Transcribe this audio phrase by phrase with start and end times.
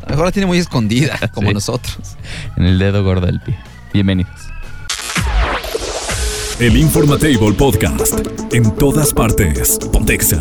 [0.03, 1.55] A lo mejor la tiene muy escondida, como Sí.
[1.55, 2.17] nosotros.
[2.57, 3.59] En el dedo gordo del pie.
[3.93, 4.33] Bienvenidos.
[6.61, 8.13] El Informatable Podcast
[8.53, 9.79] en todas partes.
[9.93, 10.41] Pontexa.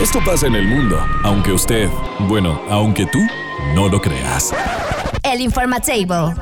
[0.00, 1.90] Esto pasa en el mundo, aunque usted,
[2.20, 3.18] bueno, aunque tú
[3.74, 4.54] no lo creas.
[5.24, 6.34] El Informatable.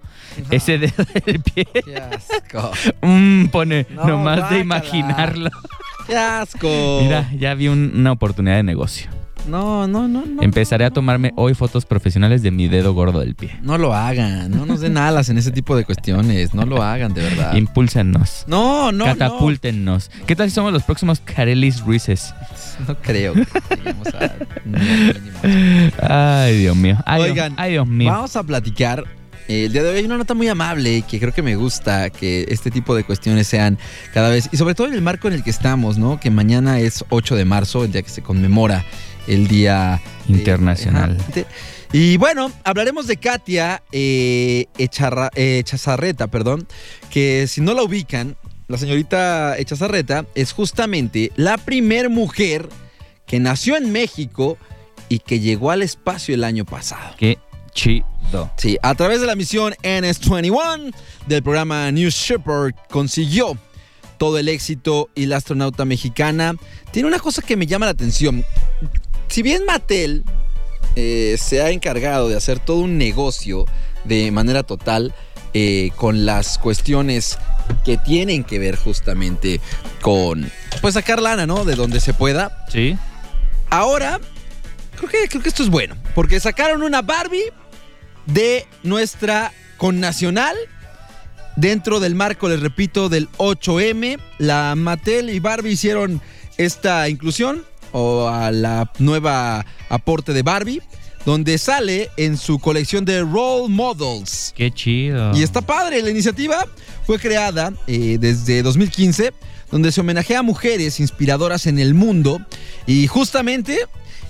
[0.53, 1.67] Ese dedo del pie.
[1.85, 2.71] Qué asco.
[3.03, 5.51] Mm, pone No, nomás de imaginarlo.
[6.09, 7.01] Qué asco.
[7.03, 9.09] Mira, ya vi un- una oportunidad de negocio.
[9.47, 10.43] No, no, no, no.
[10.43, 13.57] Empezaré a tomarme hoy fotos profesionales de mi dedo gordo del pie.
[13.63, 14.51] No lo hagan.
[14.51, 16.53] No nos den alas en ese tipo de cuestiones.
[16.53, 17.55] No lo hagan, de verdad.
[17.55, 18.45] Impúlsenos.
[18.47, 20.11] No, no, Catapúltenos.
[20.27, 22.35] ¿Qué tal si somos los próximos Carelis Ruices?
[22.81, 22.89] no.
[22.89, 24.33] No creo que lleguemos a
[24.67, 25.93] ni al mínimo.
[26.03, 26.97] Ay, Dios mío.
[27.07, 28.11] Ay, Dios- Oigan, ay, Dios mío.
[28.11, 29.05] Vamos a platicar.
[29.49, 32.11] Eh, el día de hoy hay una nota muy amable que creo que me gusta
[32.11, 33.79] que este tipo de cuestiones sean
[34.15, 36.21] cada vez, y sobre todo en el marco en el que estamos, ¿no?
[36.21, 38.85] Que mañana es 8 de marzo, el día que se conmemora
[39.27, 41.17] el Día Internacional.
[41.35, 41.47] de-
[41.93, 46.67] y bueno, hablaremos de Katia eh, Echarra- eh, Echazarreta, perdón,
[47.11, 48.37] que si no la ubican,
[48.69, 52.69] la señorita Echazarreta es justamente la primer mujer
[53.27, 54.59] que nació en México
[55.09, 57.15] y que llegó al espacio el año pasado.
[57.19, 57.39] Qué
[57.73, 58.07] chido.
[58.57, 60.95] Sí, a través de la misión NS-21
[61.27, 63.57] del programa New Shepard consiguió
[64.19, 66.55] todo el éxito y la astronauta mexicana
[66.91, 68.45] tiene una cosa que me llama la atención.
[69.29, 70.25] Si bien Mattel
[70.97, 73.65] eh, se ha encargado de hacer todo un negocio
[74.05, 75.15] de manera total
[75.55, 77.39] eh, con las cuestiones
[77.85, 79.61] que tienen que ver justamente
[80.03, 80.51] con,
[80.81, 81.65] pues sacar lana, ¿no?
[81.65, 82.65] De donde se pueda.
[82.71, 82.97] ¿Sí?
[83.71, 84.21] Ahora,
[84.97, 87.53] creo que, creo que esto es bueno, porque sacaron una Barbie
[88.33, 90.57] de nuestra connacional
[91.57, 94.19] dentro del marco, les repito, del 8M.
[94.39, 96.21] La Mattel y Barbie hicieron
[96.57, 100.83] esta inclusión o a la nueva aporte de Barbie,
[101.25, 104.53] donde sale en su colección de Role Models.
[104.57, 105.37] Qué chido.
[105.37, 106.67] Y está padre, la iniciativa
[107.05, 109.33] fue creada eh, desde 2015,
[109.71, 112.41] donde se homenajea a mujeres inspiradoras en el mundo.
[112.87, 113.79] Y justamente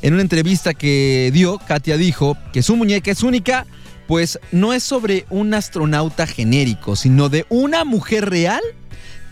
[0.02, 3.66] en una entrevista que dio, Katia dijo que su muñeca es única,
[4.06, 8.62] pues no es sobre un astronauta genérico, sino de una mujer real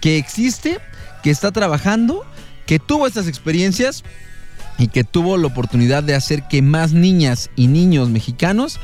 [0.00, 0.78] que existe,
[1.22, 2.24] que está trabajando,
[2.66, 4.04] que tuvo estas experiencias
[4.78, 8.78] y que tuvo la oportunidad de hacer que más niñas y niños mexicanos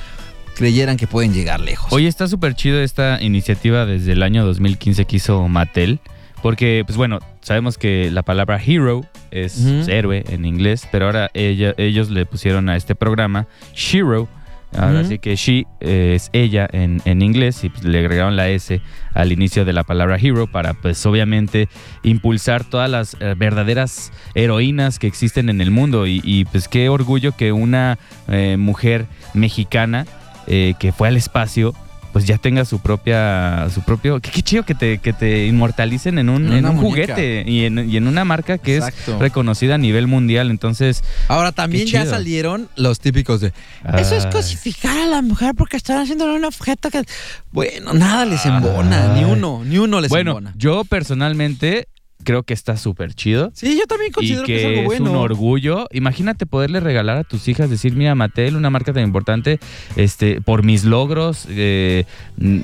[0.56, 1.92] creyeran que pueden llegar lejos.
[1.92, 6.00] Oye, está súper chido esta iniciativa desde el año 2015 que hizo Mattel.
[6.42, 11.72] Porque, pues bueno, sabemos que la palabra hero es héroe en inglés, pero ahora ella-
[11.78, 14.28] ellos le pusieron a este programa Shiro.
[14.76, 18.48] Ahora sí que she eh, es ella en, en inglés y pues, le agregaron la
[18.48, 18.80] S
[19.14, 21.68] al inicio de la palabra hero para pues obviamente
[22.02, 26.06] impulsar todas las eh, verdaderas heroínas que existen en el mundo.
[26.06, 27.98] Y, y, pues qué orgullo que una
[28.28, 30.06] eh, mujer mexicana
[30.46, 31.74] eh, que fue al espacio
[32.12, 36.18] pues ya tenga su propia su propio qué, qué chido que te, que te inmortalicen
[36.18, 39.14] en un, En un juguete y en, y en una marca que Exacto.
[39.14, 40.50] es reconocida a nivel mundial.
[40.50, 43.52] Entonces Ahora también ya salieron los típicos de
[43.98, 47.02] eso es ay, cosificar a la mujer porque están haciendo un objeto que
[47.50, 49.20] bueno nada les embona Ay.
[49.20, 51.88] ni uno ni uno les bueno embona yo personalmente
[52.24, 55.10] creo que está súper chido sí yo también y considero que que, es algo bueno
[55.10, 55.86] un orgullo.
[55.92, 59.58] Imagínate poderle regalar a tus hijas, decir, mira, Mattel, una marca tan importante,
[59.96, 62.04] este, por mis logros eh,
[62.36, 62.60] mm,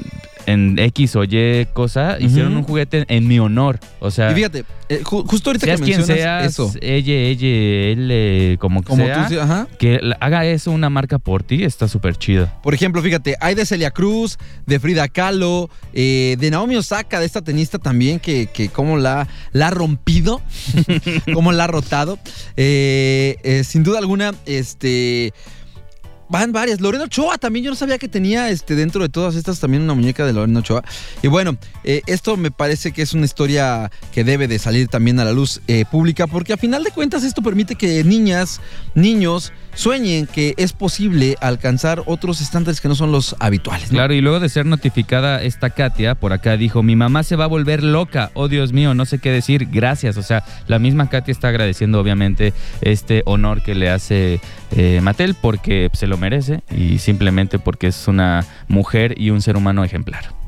[0.46, 3.78] en X o Y cosa, hicieron un juguete en mi honor.
[4.00, 7.12] O sea, y fíjate eh, ju- justo ahorita seas que quien mencionas seas, eso ella,
[7.14, 7.46] ella,
[7.92, 11.64] él, eh, como que como sea, tú ajá que haga eso una marca por ti,
[11.64, 12.50] está súper chido.
[12.62, 17.26] Por ejemplo, fíjate, hay de Celia Cruz, de Frida Kahlo, eh, de Naomi Osaka, de
[17.26, 20.40] esta tenista también, que, que cómo la, la ha rompido,
[21.34, 22.18] cómo la ha rotado.
[22.56, 25.32] Eh, eh, sin duda alguna, este.
[26.28, 26.80] Van varias.
[26.80, 29.94] Lorena Ochoa también, yo no sabía que tenía este, dentro de todas estas también una
[29.94, 30.82] muñeca de Lorena Ochoa.
[31.22, 35.18] Y bueno, eh, esto me parece que es una historia que debe de salir también
[35.20, 38.60] a la luz eh, pública, porque a final de cuentas esto permite que niñas,
[38.94, 43.90] niños sueñen que es posible alcanzar otros estándares que no son los habituales.
[43.90, 47.44] Claro, y luego de ser notificada esta Katia, por acá dijo, mi mamá se va
[47.44, 50.16] a volver loca, oh Dios mío, no sé qué decir, gracias.
[50.16, 54.40] O sea, la misma Katia está agradeciendo obviamente este honor que le hace
[54.72, 59.56] eh, Mattel porque se lo merece y simplemente porque es una mujer y un ser
[59.56, 60.38] humano ejemplar.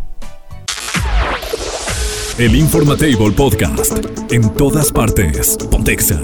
[2.38, 3.92] El Informatable Podcast.
[4.30, 5.58] En todas partes.
[5.70, 6.18] Pontexa.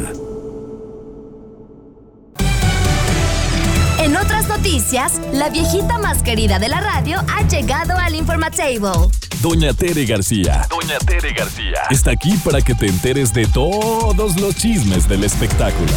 [4.00, 9.10] En otras noticias, la viejita más querida de la radio ha llegado al Informatable.
[9.42, 10.66] Doña Tere García.
[10.70, 11.82] Doña Tere García.
[11.90, 15.92] Está aquí para que te enteres de todos los chismes del espectáculo.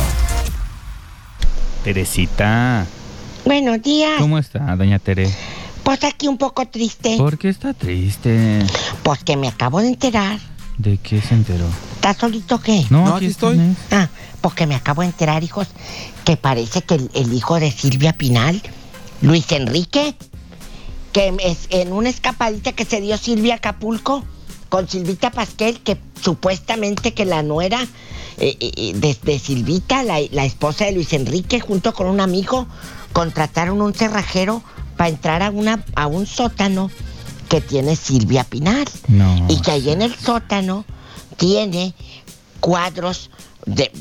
[1.83, 2.85] Teresita,
[3.45, 4.19] Buenos días.
[4.19, 5.29] ¿cómo está, doña Tere?
[5.83, 7.15] Pues aquí un poco triste.
[7.17, 8.59] ¿Por qué está triste?
[9.01, 10.37] Pues que me acabo de enterar.
[10.77, 11.65] ¿De qué se enteró?
[11.95, 12.85] ¿Estás solito qué?
[12.89, 13.59] No, aquí estoy.
[13.91, 14.09] Ah,
[14.41, 15.67] pues que me acabo de enterar, hijos,
[16.25, 18.61] que parece que el, el hijo de Silvia Pinal,
[19.21, 20.15] Luis Enrique,
[21.11, 24.23] que es en una escapadita que se dio Silvia a Acapulco
[24.69, 27.79] con Silvita Pasquel, que supuestamente que la nuera
[28.39, 32.67] eh, eh, de, de Silvita, la, la esposa de Luis Enrique, junto con un amigo,
[33.13, 34.63] contrataron un cerrajero
[34.97, 36.89] para entrar a, una, a un sótano
[37.49, 38.85] que tiene Silvia Pinal.
[39.07, 39.47] No.
[39.49, 40.85] Y que ahí en el sótano
[41.37, 41.93] tiene
[42.59, 43.31] cuadros
[43.65, 43.91] de,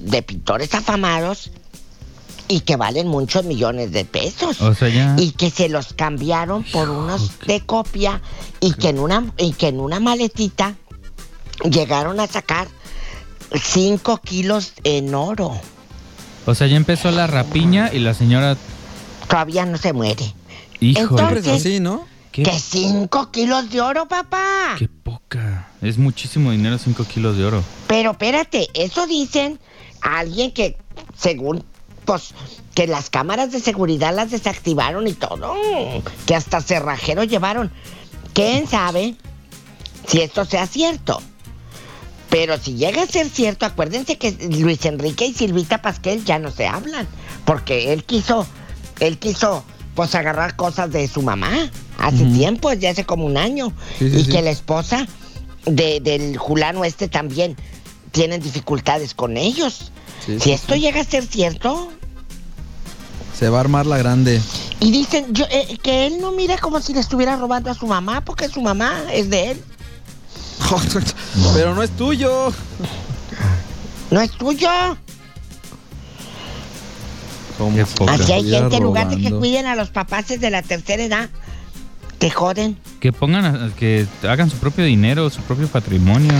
[0.00, 1.50] de pintores afamados
[2.48, 4.60] y que valen muchos millones de pesos.
[4.60, 5.16] O sea, ya...
[5.18, 8.22] Y que se los cambiaron por unos de copia
[8.60, 10.76] y que en una, y que en una maletita
[11.64, 12.68] llegaron a sacar
[13.54, 15.52] 5 kilos en oro.
[16.46, 18.56] O sea, ya empezó la rapiña y la señora...
[19.28, 20.32] Todavía no se muere.
[20.80, 22.06] Híjole, Entonces- Siempre es así, ¿no?
[22.32, 24.76] qué, Que 5 kilos de oro, papá.
[24.78, 25.68] qué poca.
[25.82, 27.62] Es muchísimo dinero, 5 kilos de oro.
[27.88, 29.58] Pero espérate, eso dicen
[30.02, 30.78] a alguien que,
[31.18, 31.64] según,
[32.04, 32.34] pues,
[32.74, 35.54] que las cámaras de seguridad las desactivaron y todo.
[36.26, 37.72] Que hasta cerrajero llevaron.
[38.34, 39.16] ¿Quién sabe
[40.06, 41.20] si esto sea cierto?
[42.30, 46.50] Pero si llega a ser cierto, acuérdense que Luis Enrique y Silvita Pasquel ya no
[46.50, 47.06] se hablan.
[47.44, 48.46] Porque él quiso,
[49.00, 49.64] él quiso,
[49.94, 51.70] pues, agarrar cosas de su mamá.
[51.98, 53.72] Hace tiempo, ya hace como un año.
[53.98, 54.30] Sí, sí, y sí.
[54.30, 55.06] que la esposa
[55.64, 57.56] de- del Julano este también
[58.12, 59.92] tienen dificultades con ellos.
[60.40, 61.90] Si esto llega a ser cierto,
[63.38, 64.40] Se va a armar la grande.
[64.80, 67.86] y dicen yo, eh, que él no mira como si le estuviera robando a su
[67.86, 69.62] mamá, porque su mamá es de él,
[71.54, 72.52] Pero no es tuyo.
[74.10, 74.68] no es tuyo.
[77.58, 78.12] ¿Cómo Qué se poca.
[78.14, 81.30] Así hay gente, en lugar de que cuiden a los papás de la tercera edad,
[82.18, 82.78] te joden.
[83.00, 86.32] Que pongan, a- que hagan su propio dinero, su propio patrimonio.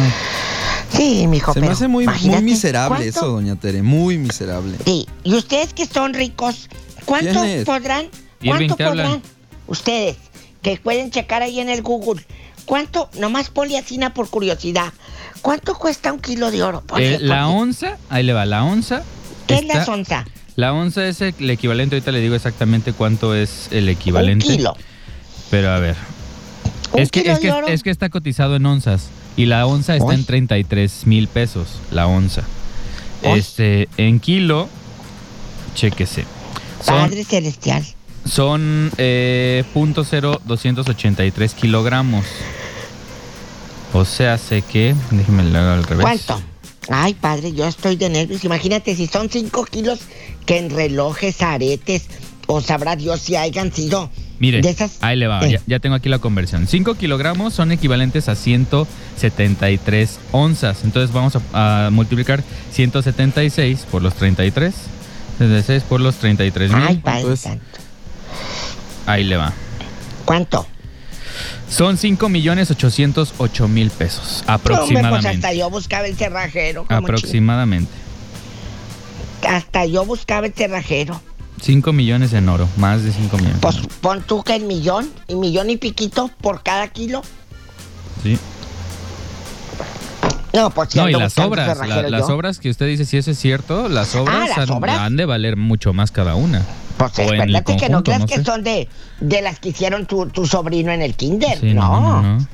[0.94, 2.06] Sí, mijo, Se me hace muy,
[2.42, 3.18] miserable ¿cuánto?
[3.18, 3.82] eso, doña Tere.
[3.82, 4.76] Muy miserable.
[4.85, 6.68] Sí, y ustedes que son ricos,
[7.04, 7.64] ¿cuánto ¿Quiénes?
[7.64, 8.06] podrán?
[8.44, 8.88] ¿Cuánto hablan.
[9.06, 9.23] podrán?
[9.66, 10.16] Ustedes,
[10.62, 12.25] que pueden checar ahí en el Google.
[12.66, 13.08] ¿Cuánto?
[13.18, 14.92] Nomás poliacina por curiosidad.
[15.42, 16.80] ¿Cuánto cuesta un kilo de oro?
[16.82, 19.02] Por Eh, la onza, ahí le va, la onza.
[19.46, 20.25] ¿Qué es la sonza?
[20.56, 24.46] La onza es el equivalente, ahorita le digo exactamente cuánto es el Un equivalente.
[24.46, 24.76] kilo.
[25.50, 25.94] Pero a ver.
[26.92, 27.66] Un Es que, kilo es, que, de oro.
[27.68, 29.08] es que está cotizado en onzas.
[29.37, 30.14] Y la onza está Uy.
[30.16, 31.68] en 33 mil pesos.
[31.92, 32.42] La onza.
[33.23, 34.68] Este, en kilo,
[35.75, 36.25] chéquese.
[36.85, 37.85] Son, Padre celestial.
[38.26, 42.25] Son eh, .0283 kilogramos.
[43.92, 44.95] O sea, sé que.
[45.11, 46.02] Déjeme le hago al revés.
[46.02, 46.42] ¿Cuánto?
[46.88, 48.45] Ay, padre, yo estoy de nervios.
[48.45, 50.00] Imagínate si son 5 kilos
[50.45, 52.06] que en relojes, aretes,
[52.47, 54.99] o sabrá Dios si hayan sido Mire, de esas.
[55.00, 56.68] ahí le va, Eh, ya, ya tengo aquí la conversión.
[56.68, 60.85] 5 kilogramos son equivalentes a 173 onzas.
[60.85, 64.73] Entonces vamos a, a multiplicar 176 por los 33.
[65.38, 66.83] 76 por los 33 mil.
[66.87, 67.40] Ay, padre es?
[67.40, 67.64] santo.
[69.07, 69.53] Ahí le va.
[70.25, 70.67] ¿Cuánto?
[71.69, 74.21] Son 5 millones 808 mil pesos.
[74.21, 75.29] Hombre, pues Aproximadamente.
[75.29, 76.87] hasta yo buscaba el cerrajero.
[76.89, 77.93] aproximadamente.
[79.49, 81.21] Hasta yo buscaba el cerrajero.
[81.61, 82.69] 5 millones en oro.
[82.77, 83.59] Más de 5 millones.
[83.61, 87.23] Pues pon tú que el millón y millón y piquito por cada kilo.
[88.23, 88.39] Sí.
[90.53, 91.77] No, pues si No, y las obras.
[91.87, 94.99] la- las obras que usted dice, si eso es cierto, las obras, las han, obras.
[94.99, 96.63] han de valer mucho más cada una.
[96.97, 98.45] Pues acuérdate que no creas no que sé.
[98.45, 98.88] son de,
[99.21, 101.59] de las que hicieron tu, tu sobrino en el kinder.
[101.61, 102.47] Sí, no, no, no, no.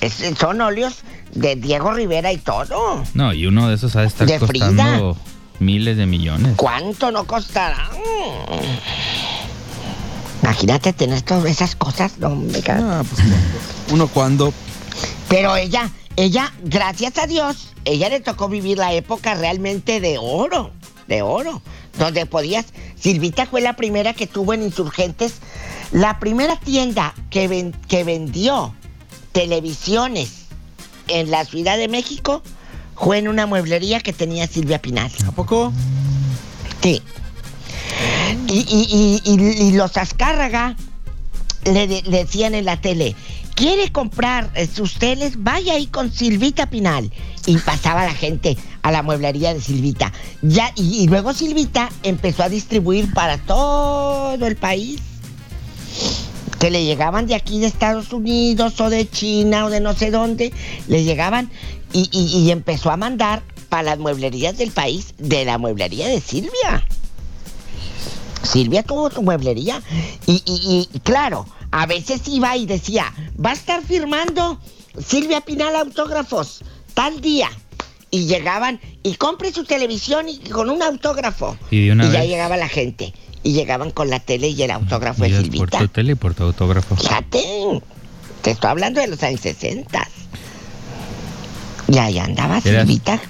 [0.00, 0.98] Es- son óleos
[1.34, 3.02] de Diego Rivera y todo.
[3.14, 4.66] No, y uno de esos ha de estar De Frida.
[4.66, 5.16] costando
[5.58, 6.52] miles de millones.
[6.56, 7.88] ¿Cuánto no costará?
[10.42, 13.22] Imagínate tener todas esas cosas, no me Ah, pues
[13.90, 14.52] uno cuando.
[15.28, 20.70] Pero ella, ella, gracias a Dios, ella le tocó vivir la época realmente de oro,
[21.06, 21.60] de oro,
[21.98, 22.66] donde podías.
[22.98, 25.34] Silvita fue la primera que tuvo en Insurgentes,
[25.92, 28.74] la primera tienda que, ven- que vendió
[29.32, 30.46] televisiones
[31.08, 32.42] en la Ciudad de México
[32.96, 35.10] fue en una mueblería que tenía Silvia Pinal.
[35.26, 35.72] ¿A poco?
[36.82, 37.00] Sí.
[38.48, 40.76] Y, y- y- y- y los Azcárraga
[41.64, 43.14] le, de- le decían en la tele,
[43.54, 45.34] ¿quiere comprar eh, sus teles?
[45.42, 47.10] Vaya ahí con Silvita Pinal.
[47.46, 48.56] Y pasaba la gente
[48.88, 50.12] a la mueblería de Silvita.
[50.40, 54.98] Ya, y, luego Silvita empezó a distribuir para todo el país.
[56.58, 60.10] Que le llegaban de aquí de Estados Unidos o de China o de no sé
[60.10, 60.52] dónde.
[60.88, 61.50] Le llegaban
[61.92, 66.20] y, y- y empezó a mandar para las mueblerías del país de la mueblería de
[66.22, 66.86] Silvia.
[68.42, 69.82] Silvia tuvo su mueblería
[70.26, 73.12] y- y, claro, a veces iba y decía,
[73.44, 74.58] va a estar firmando
[75.06, 76.60] Silvia Pinal autógrafos
[76.94, 77.50] tal día.
[78.10, 81.56] Y llegaban y compre su televisión y con un autógrafo.
[81.70, 82.28] Y de una ya vez.
[82.28, 83.12] llegaba la gente.
[83.42, 85.78] Y llegaban con la tele y el autógrafo de Días por Silvita.
[85.78, 86.96] tu tele y por tu autógrafo.
[86.96, 87.42] Fíjate,
[88.42, 90.08] te estoy hablando de los años 60.
[91.88, 93.20] Y ahí andaba Era- Silvita.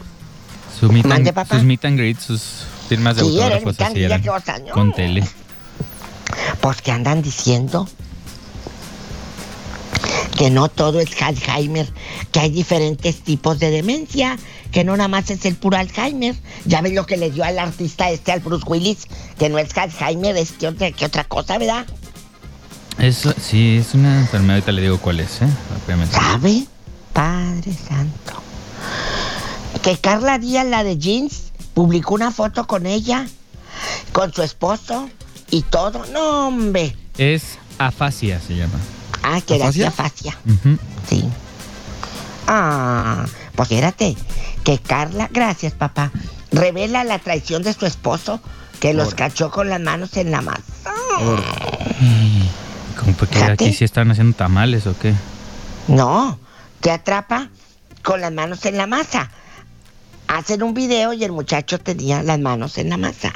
[0.78, 1.56] Su meet and- papá.
[1.56, 2.42] sus meet and greets, sus
[2.88, 4.68] firmas de Sí, autógrafos así greet eran.
[4.72, 5.24] Con tele.
[6.60, 7.88] Pues que andan diciendo
[10.38, 11.92] que no todo es Alzheimer,
[12.30, 14.38] que hay diferentes tipos de demencia,
[14.70, 16.36] que no nada más es el puro Alzheimer.
[16.64, 19.76] Ya ves lo que le dio al artista este, al Bruce Willis, que no es
[19.76, 21.86] Alzheimer, es que otra, que otra cosa, ¿verdad?
[22.98, 25.48] Eso, sí, es una enfermedad, ahorita le digo cuál es, ¿eh?
[25.72, 26.14] Rápidamente.
[26.14, 26.64] ¿Sabe?
[27.12, 28.40] Padre Santo.
[29.82, 33.26] Que Carla Díaz, la de Jeans, publicó una foto con ella,
[34.12, 35.10] con su esposo
[35.50, 36.06] y todo.
[36.12, 36.96] No, hombre.
[37.16, 38.78] Es afasia, se llama.
[39.22, 40.36] Ah, que era afasia.
[40.46, 40.78] Ujú.
[41.08, 41.24] Sí.
[42.46, 44.16] Ah, pues fíjate,
[44.64, 46.10] que Carla, gracias papá,
[46.50, 48.40] revela la traición de su esposo,
[48.80, 50.62] que los cachó con las manos en la masa.
[52.98, 55.14] ¿Cómo fue que aquí sí están haciendo tamales o qué?
[55.88, 56.38] No,
[56.80, 57.48] te atrapa
[58.02, 59.30] con las manos en la masa.
[60.26, 63.32] Hacen un video y el muchacho tenía las manos en la masa.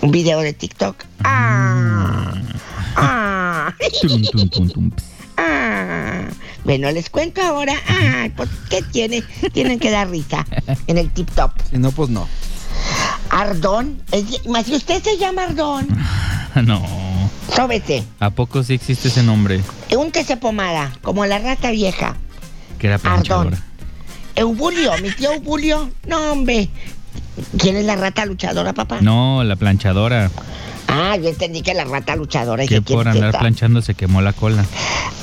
[0.00, 0.96] Un video de TikTok.
[1.24, 1.97] Ah,
[4.02, 4.90] Tum, tum, tum, tum.
[5.36, 6.22] ah.
[6.64, 7.74] Bueno, les cuento ahora.
[7.88, 9.22] Ah, pues, ¿qué tiene?
[9.52, 10.44] Tienen que dar risa
[10.86, 11.52] en el TikTok.
[11.70, 12.28] Si no, pues no.
[13.30, 14.02] Ardón.
[14.12, 15.86] es- mas si usted se llama Ardón,
[16.64, 16.82] No.
[17.54, 18.04] sóbete.
[18.20, 19.60] ¿A poco sí existe ese nombre?
[19.96, 22.16] Úntese pomada, como la rata vieja.
[22.78, 23.62] Que era planchadora.
[24.34, 25.90] Eubulio, mi tío Eubulio.
[26.06, 26.68] No, hombre.
[27.58, 29.00] ¿Quién es la rata luchadora, papá?
[29.00, 30.30] No, la planchadora.
[30.88, 32.66] Ah, yo entendí que la rata luchadora.
[32.66, 34.64] Que por andar planchando se quemó la cola.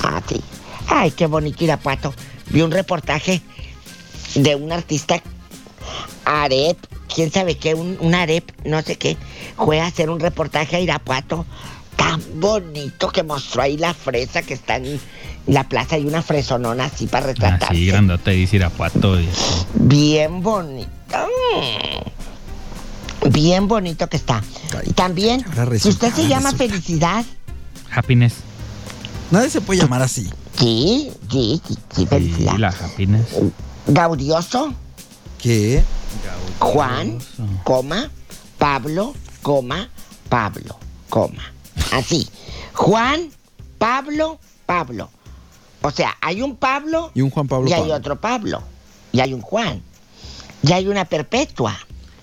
[0.04, 0.42] Ah, sí.
[0.88, 2.14] Ay, qué bonito Irapuato.
[2.50, 3.42] Vi un reportaje
[4.36, 5.22] de un artista
[6.26, 6.78] Arep,
[7.14, 9.18] quién sabe qué, un, un Arep, no sé qué,
[9.58, 11.46] fue a hacer un reportaje a Irapuato
[11.96, 15.00] tan bonito que mostró ahí la fresa que está en
[15.48, 17.74] la plaza y una fresonona así para retratarse.
[17.74, 19.18] Así, grandota y dice Irapuato.
[19.76, 20.95] Bien bonito.
[21.10, 22.10] Mm.
[23.32, 24.44] Bien bonito que está.
[24.86, 25.44] Y también,
[25.80, 26.52] si usted se llama.
[26.52, 27.26] Felicidad,
[27.92, 28.36] Happiness.
[29.32, 30.30] Nadie se puede llamar así.
[30.58, 32.54] sí, sí, sí, sí, Felicidad.
[32.54, 33.26] Sí, la happiness.
[33.88, 34.74] Gaudioso,
[35.42, 35.84] ¿Qué?
[36.60, 37.20] Juan,
[37.64, 38.10] coma,
[38.58, 39.90] Pablo, coma,
[40.30, 40.78] Pablo,
[41.10, 41.44] coma.
[41.92, 42.28] Así.
[42.74, 43.30] Juan,
[43.78, 45.10] Pablo, Pablo.
[45.82, 47.96] O sea, hay un Pablo Y un Juan Pablo y hay Pablo.
[47.96, 48.64] otro Pablo.
[49.12, 49.82] Y hay un Juan.
[50.66, 51.78] Y hay una perpetua.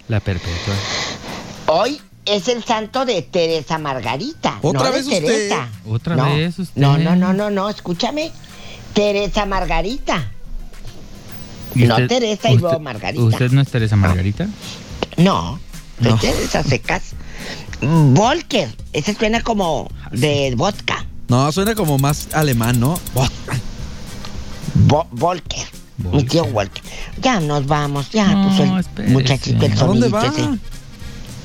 [0.09, 0.75] La perpetua.
[1.67, 4.59] Hoy es el santo de Teresa Margarita.
[4.63, 5.25] ¿Otra no de vez usted?
[5.25, 5.69] Teresa.
[5.87, 6.81] ¿Otra No, vez usted?
[6.81, 8.33] No, no, no, no, no, escúchame.
[8.95, 10.31] Teresa Margarita.
[11.75, 13.23] ¿Y No Teresa y luego Margarita.
[13.23, 14.49] ¿Usted no es Teresa Margarita?
[15.17, 15.59] No,
[16.01, 16.19] de No.
[16.19, 17.13] Teresa secas.
[17.81, 21.07] Volker, ese suena como de vodka.
[21.29, 22.99] No, suena como más alemán, ¿no?
[23.15, 23.29] Buah.
[25.99, 26.83] Mi tío Volker.
[27.21, 29.13] Ya nos vamos, ya No, puso el espérese.
[29.13, 30.49] muchachito el ¿A dónde sonidito ese.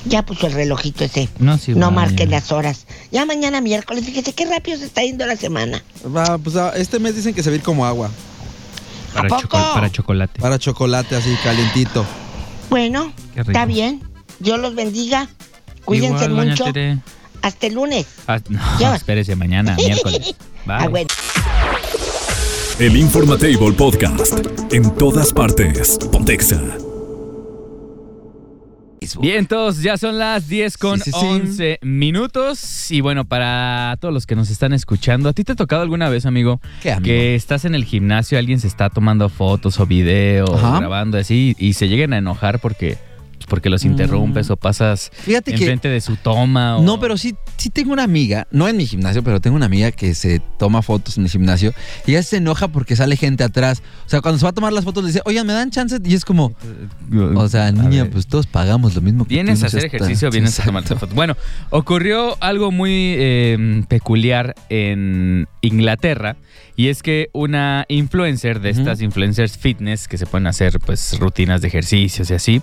[0.05, 1.27] Ya puso el relojito ese.
[1.39, 2.85] No, sí no marquen las horas.
[3.11, 5.83] Ya mañana miércoles, fíjese qué rápido se está yendo la semana.
[6.15, 8.09] Va, pues ah, este mes dicen que se va a ir como agua.
[9.13, 9.41] Para, ¿A poco?
[9.43, 10.39] choco- para chocolate.
[10.39, 12.05] Para chocolate así, calientito.
[12.69, 14.01] Bueno, está bien.
[14.39, 15.27] Dios los bendiga.
[15.85, 16.63] Cuídense Igual, mucho.
[16.65, 16.99] Tere.
[17.41, 18.05] Hasta el lunes.
[18.27, 18.39] Ah,
[18.79, 20.35] no, espérese, mañana, miércoles.
[20.65, 20.75] Bye.
[20.79, 21.07] Ah, bueno.
[22.79, 24.37] El Informatable Podcast.
[24.71, 25.97] En todas partes.
[26.11, 26.61] Pontexa.
[29.19, 31.25] Bien, todos, ya son las 10 con Sí, sí, sí.
[31.25, 32.91] 11 minutos.
[32.91, 36.07] Y bueno, para todos los que nos están escuchando, ¿a ti te ha tocado alguna
[36.09, 37.05] vez, amigo, ¿Qué, amigo?
[37.05, 41.73] que estás en el gimnasio, alguien se está tomando fotos o videos, grabando así, y
[41.73, 42.97] se lleguen a enojar porque,
[43.47, 46.77] porque los interrumpes o pasas Fíjate que enfrente de su toma?
[46.77, 46.83] O...
[46.83, 49.91] No, pero sí, sí tengo una amiga, no en mi gimnasio, pero tengo una amiga
[49.91, 51.73] que se toma fotos en el gimnasio
[52.05, 53.81] y ella se enoja porque sale gente atrás.
[54.05, 55.97] O sea, cuando se va a tomar las fotos le dice, oigan, ¿me dan chance?
[56.03, 56.53] Y es como,
[57.35, 58.11] o sea, A niña, ver.
[58.11, 60.69] pues todos pagamos lo mismo que Vienes a hacer seas tan- ejercicio, vienes a Exacto.
[60.69, 61.15] tomarte fotos.
[61.15, 61.35] Bueno,
[61.69, 66.35] ocurrió algo muy eh, peculiar en Inglaterra
[66.75, 71.61] y es que una influencer de estas influencers fitness que se pueden hacer pues rutinas
[71.61, 72.61] de ejercicios y así,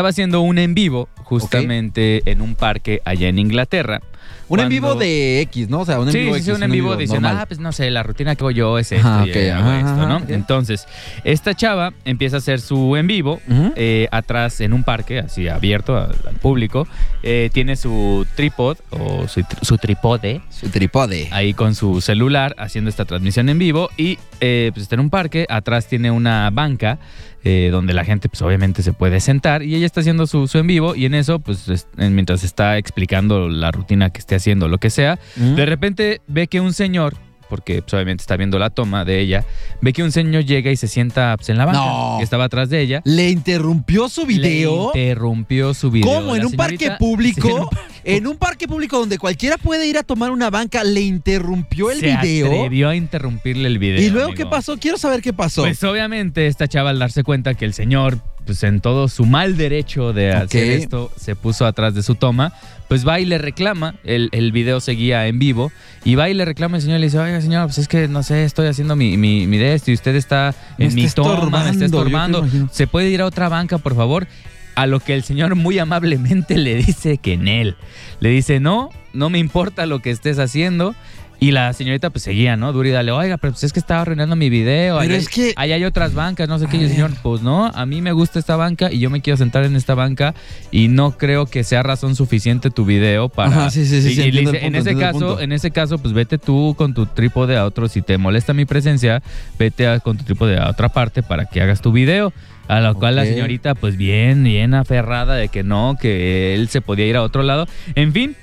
[0.00, 4.00] estaba haciendo un en vivo justamente en un parque allá en Inglaterra.
[4.48, 5.80] Un en vivo de X, ¿no?
[5.80, 7.60] O sea, un en Sí, vivo sí, X, sí, un en vivo diciendo, ah, pues
[7.60, 10.22] no sé, la rutina que hago yo es esto Ajá, y ok, hago esto, ¿no?
[10.28, 10.88] Entonces,
[11.22, 13.40] esta chava empieza a hacer su en vivo
[13.76, 16.88] eh, atrás en un parque, así abierto al, al público.
[17.22, 21.28] Eh, tiene su trípod o su, su trípode Su tripode.
[21.30, 25.10] ahí con su celular haciendo esta transmisión en vivo y eh, pues está en un
[25.10, 26.98] parque, atrás tiene una banca
[27.44, 30.58] eh, donde la gente pues obviamente se puede sentar y ella está haciendo su, su
[30.58, 34.34] en vivo y en eso pues es- en- mientras está explicando la rutina que esté
[34.34, 37.14] haciendo, lo que sea, de repente ve que un señor,
[37.50, 39.44] porque pues, obviamente está viendo la toma de ella,
[39.82, 42.14] ve que un señor llega y se sienta pues, en la banca No.
[42.18, 43.02] que estaba atrás de ella.
[43.04, 44.92] ¿Le interrumpió su video?
[44.94, 46.08] Le interrumpió su video.
[46.14, 46.36] ¿Cómo?
[46.36, 47.42] ¿En un parque público?
[47.48, 50.48] Sí, en un par- En un parque público donde cualquiera puede ir a tomar una
[50.48, 52.46] banca, ¿le interrumpió el se video?
[52.46, 54.00] atrevió a interrumpirle el video.
[54.00, 54.38] ¿Y luego amigo.
[54.38, 54.78] qué pasó?
[54.78, 55.62] Quiero saber qué pasó.
[55.62, 58.18] Pues obviamente esta chava al darse cuenta que el señor,
[58.50, 62.52] pues en todo su mal derecho de hacer esto, se puso atrás de su toma,
[62.88, 65.70] pues va y le reclama, el, el video seguía en vivo,
[66.02, 68.08] y va y le reclama al señor y le dice, oiga señor, pues es que
[68.08, 71.04] no sé, estoy haciendo mi, mi, mi de esto y usted está Me en mi
[71.04, 74.26] está toma, me está estorbando, se puede ir a otra banca, por favor.
[74.74, 77.76] A lo que el señor muy amablemente le dice que en él.
[78.18, 80.96] Le dice, no, no me importa lo que estés haciendo.
[81.42, 82.70] Y la señorita pues seguía, ¿no?
[82.74, 84.98] Dura y dale, oiga, pero pues es que estaba arruinando mi video.
[84.98, 86.76] Pero allá- es que- Allá hay otras bancas, no sé qué.
[86.76, 89.38] Y el señor, pues no, a mí me gusta esta banca y yo me quiero
[89.38, 90.34] sentar en esta banca
[90.70, 93.48] y no creo que sea razón suficiente tu video para...
[93.48, 95.96] Ajá, sí, sí, sí, Y- sí, y le dice, en ese caso, en ese caso,
[95.96, 97.88] pues vete tú con tu trípode a otro.
[97.88, 99.22] Si te molesta mi presencia,
[99.58, 102.34] vete a- con tu trípode a otra parte para que hagas tu video.
[102.68, 106.80] A lo cual la señorita, pues bien, bien aferrada de que no, que él se
[106.82, 107.66] podía ir a otro lado.
[107.96, 108.36] En fin,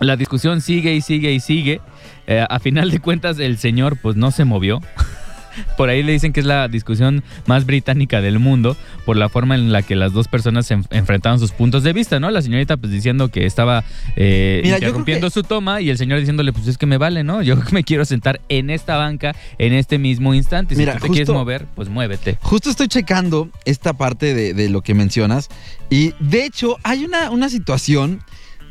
[0.00, 1.80] la discusión sigue y sigue y sigue.
[2.26, 4.80] Eh, a final de cuentas, el señor, pues no se movió.
[5.78, 9.54] Por ahí le dicen que es la discusión más británica del mundo por la forma
[9.54, 12.30] en la que las dos personas se en- enfrentaban sus puntos de vista, ¿no?
[12.30, 13.82] La señorita pues diciendo que estaba
[14.16, 17.24] eh, Mira, interrumpiendo que- su toma y el señor diciéndole pues es que me vale,
[17.24, 17.40] ¿no?
[17.40, 20.74] Yo me quiero sentar en esta banca en este mismo instante.
[20.74, 22.36] Si Mira, tú te quieres justo- mover, pues muévete.
[22.42, 25.48] Justo estoy checando esta parte de, de lo que mencionas
[25.88, 28.20] y de hecho hay una, una situación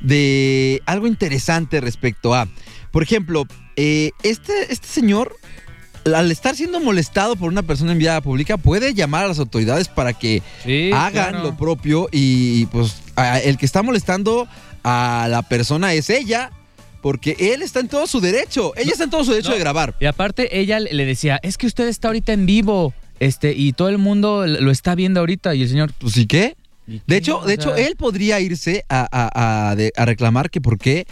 [0.06, 2.48] de algo interesante respecto a,
[2.92, 5.36] por ejemplo, eh, este, este señor,
[6.06, 9.88] al estar siendo molestado por una persona en vía pública, puede llamar a las autoridades
[9.88, 11.44] para que Sí, hagan claro.
[11.44, 14.48] lo propio y pues a- el que está molestando
[14.84, 16.52] a la persona es ella.
[17.02, 18.74] Porque él está en todo su derecho.
[18.76, 19.54] Ella está en todo su derecho no.
[19.54, 19.94] de grabar.
[20.00, 22.96] Y aparte ella le decía, es que usted está ahorita en vivo.
[23.20, 25.54] Este, y todo el mundo lo está viendo ahorita.
[25.54, 26.56] Y el señor, Pues ¿y qué?
[26.88, 30.62] ¿Y De hecho, de hecho, él podría irse a, a- a de- a reclamar que
[30.62, 31.06] por qué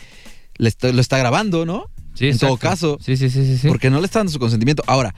[0.57, 1.89] le está- lo está grabando, ¿no?
[2.13, 2.97] sí, en todo caso.
[3.01, 3.57] Sí, sí, sí, sí.
[3.57, 3.67] sí.
[3.67, 4.83] Porque no le está dando su consentimiento.
[4.85, 5.15] Ahora,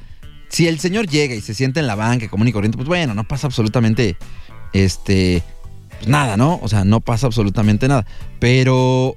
[0.49, 3.13] si el señor llega y se sienta en la banca común y corriente, pues bueno,
[3.13, 4.15] no pasa absolutamente
[4.73, 5.43] este
[5.97, 6.59] pues nada, ¿no?
[6.61, 8.05] O sea, no pasa absolutamente nada.
[8.39, 9.15] Pero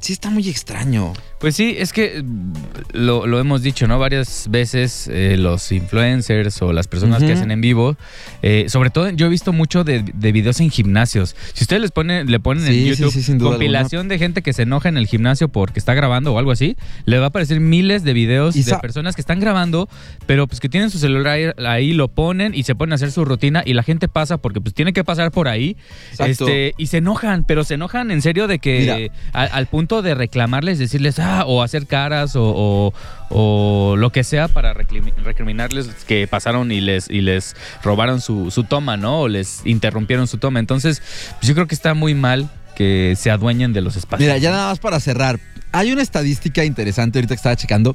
[0.00, 1.12] sí está muy extraño.
[1.38, 2.52] Pues sí, es que mm,
[2.92, 3.98] lo, lo hemos dicho, ¿no?
[3.98, 7.96] Varias veces eh, los influencers o las personas que hacen en vivo,
[8.42, 11.36] eh, sobre todo yo he visto mucho de, de videos en gimnasios.
[11.54, 14.62] Si ustedes les ponen, le ponen Sí, en YouTube sí, compilación de gente que se
[14.62, 18.04] enoja en el gimnasio porque está grabando o algo así, le va a aparecer miles
[18.04, 19.88] de videos Y de personas que están grabando,
[20.26, 23.12] pero pues que tienen su celular ahí, ahí, lo ponen y se ponen a hacer
[23.12, 25.76] su rutina y la gente pasa porque pues tiene que pasar por ahí
[26.10, 26.46] Exacto.
[26.46, 30.78] este, y se enojan, pero se enojan en serio de que al punto de reclamarles,
[30.78, 32.92] decirles, ah, o hacer caras o,
[33.30, 38.96] o- lo que sea para recriminarles que pasaron y les, y les robaron su, toma,
[38.96, 39.20] ¿no?
[39.22, 40.60] O les interrumpieron su toma.
[40.60, 41.02] Entonces,
[41.38, 44.26] pues yo creo que está muy mal que se adueñen de los espacios.
[44.26, 45.38] Mira, ya nada más para cerrar.
[45.72, 47.94] Hay una estadística interesante ahorita que estaba checando.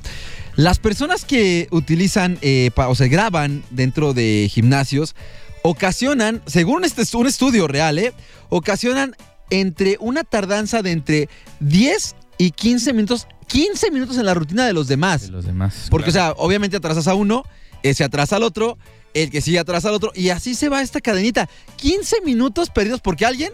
[0.55, 5.15] Las personas que utilizan eh, o se graban dentro de gimnasios
[5.63, 8.13] ocasionan, según este es un estudio real, ¿eh?
[8.49, 9.15] ocasionan
[9.49, 11.29] entre una tardanza de entre
[11.59, 15.23] 10 y 15 minutos, 15 minutos en la rutina de los demás.
[15.23, 15.87] De los demás.
[15.89, 16.33] Porque, claro.
[16.33, 17.43] o sea, obviamente atrasas a uno,
[17.83, 18.77] ese atrasa al otro,
[19.13, 21.49] el que sigue atrasa al otro, y así se va esta cadenita.
[21.77, 23.53] 15 minutos perdidos porque alguien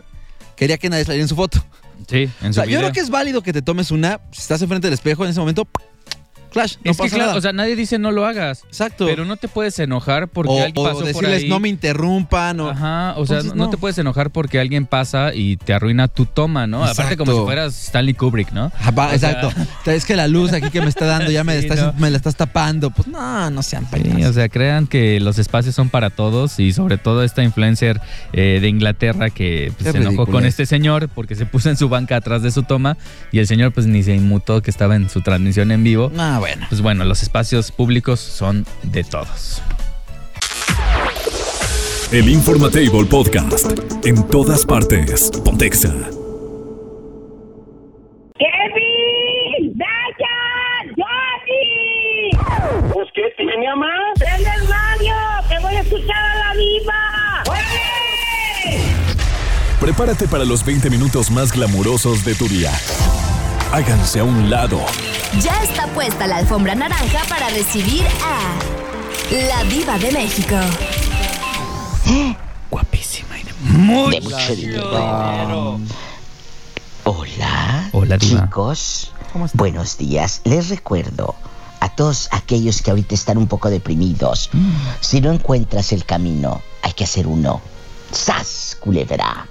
[0.56, 1.64] quería que nadie saliera en su foto.
[2.10, 4.42] Sí, en O su sea, yo creo que es válido que te tomes una, si
[4.42, 5.68] estás enfrente del espejo en ese momento,
[6.52, 7.38] flash, no es que pasa claro, nada.
[7.38, 8.64] o sea, nadie dice no lo hagas.
[8.68, 9.06] Exacto.
[9.06, 11.50] Pero no te puedes enojar porque o, alguien o pasó por decirles ahí.
[11.50, 12.70] no me interrumpan, o...
[12.70, 13.70] Ajá, o sea, Entonces, no, no.
[13.70, 16.84] te puedes enojar porque alguien pasa y te arruina tu toma, ¿no?
[16.84, 18.72] Aparte como si fueras Stanley Kubrick, ¿no?
[18.80, 19.52] Ah, o sea- exacto.
[19.86, 22.00] es que la luz aquí que me está dando ya me, Sí, estás- no.
[22.00, 22.90] me la estás tapando.
[22.92, 24.26] Pues no, no sean Sí, payasos.
[24.30, 28.00] o sea, crean que los espacios son para todos y sobre todo esta influencer
[28.34, 30.50] eh, de Inglaterra que pues, se enojó ridículo con es.
[30.50, 32.98] este señor porque se puso en su banca atrás de su toma
[33.32, 36.12] y el señor pues ni se inmutó que estaba en su transmisión en vivo.
[36.18, 36.66] Ah, bueno.
[36.70, 39.62] Pues bueno, los espacios públicos son de todos.
[42.12, 43.72] El Informatable Podcast.
[44.04, 45.30] En todas partes.
[45.46, 45.90] Pontexa.
[48.40, 49.78] ¡Kevin!
[49.78, 50.96] ¡Dayan!
[50.98, 52.32] ¡Johnny!
[52.92, 53.94] Pues qué tiene mamá.
[54.18, 55.16] ¡Prende el radio!
[55.48, 57.44] ¡Que voy a escuchar a la viva!
[57.48, 58.82] ¡Órale!
[59.80, 62.72] Prepárate para los 20 minutos más glamurosos de tu día.
[63.74, 64.82] Háganse a un lado.
[65.40, 68.60] Ya está puesta la alfombra naranja para recibir a
[69.48, 70.56] la diva de México.
[72.70, 75.80] Guapísima y de muy De mucho dinero.
[77.06, 77.90] Hola.
[77.94, 78.42] Hola, diva.
[78.42, 79.14] Chicos,
[79.54, 80.42] buenos días.
[80.44, 81.36] Les recuerdo
[81.80, 84.50] a todos aquellos que ahorita están un poco deprimidos.
[84.52, 84.72] Mm.
[85.00, 87.62] Si no encuentras el camino, hay que hacer uno.
[88.12, 89.48] ¡Sas, culebra!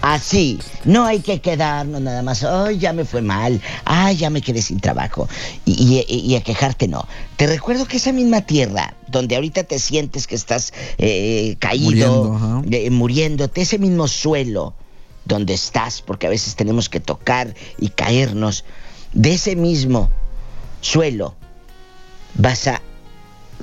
[0.00, 2.42] Así, no hay que quedarnos nada más.
[2.44, 3.60] Ay, ya me fue mal.
[3.84, 5.28] Ay, ya me quedé sin trabajo.
[5.64, 7.06] Y, y- y a quejarte no.
[7.36, 12.62] Te recuerdo que esa misma tierra, donde ahorita te sientes que estás eh, caído, Muriendo,
[12.76, 14.74] eh, muriéndote, ese mismo suelo
[15.24, 18.64] donde estás, porque a veces tenemos que tocar y caernos,
[19.12, 20.08] de ese mismo
[20.80, 21.34] suelo
[22.34, 22.80] vas a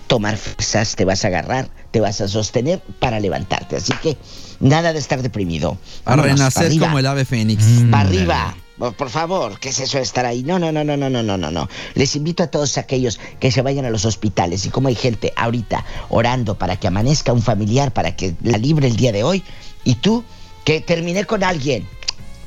[0.08, 3.78] tomar fuerzas, te vas a agarrar, te vas a sostener para levantarte.
[3.78, 4.18] Así que
[4.60, 5.78] nada de estar deprimido.
[6.04, 7.64] A Vámonos, renacer como el ave fénix.
[7.64, 8.58] Mm, para arriba.
[8.80, 10.44] Oh, por favor, ¿qué es eso de estar ahí?
[10.44, 11.70] No, no, no, no, no, no, no, no.
[11.94, 15.32] Les invito a todos aquellos que se vayan a los hospitales y como hay gente
[15.38, 19.42] ahorita orando para que amanezca un familiar, para que la libre el día de hoy,
[19.86, 20.26] y tú
[20.66, 21.88] que terminé con alguien,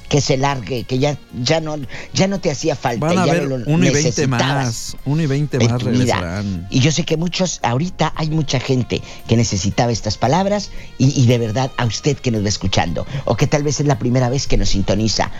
[0.08, 1.76] que se largue, que ya, ya no,
[2.14, 4.64] ya no te hacía falta, Van a ya haber no lo 1 y 20 necesitabas
[4.64, 4.96] más.
[5.04, 6.66] 1 y 20 en más regresarán.
[6.70, 11.26] Y yo sé que muchos, ahorita hay mucha gente que necesitaba estas palabras y, y
[11.26, 14.28] de verdad a usted que nos va escuchando, o que tal vez es la primera
[14.30, 15.30] vez que nos sintoniza,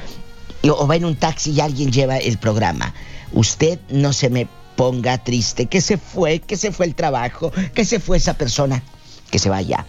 [0.63, 2.93] y- o va en un taxi y alguien lleva el programa.
[3.33, 7.85] Usted no se me ponga triste, que se fue, que se fue el trabajo, que
[7.85, 8.83] se fue esa persona,
[9.31, 9.87] que se vaya.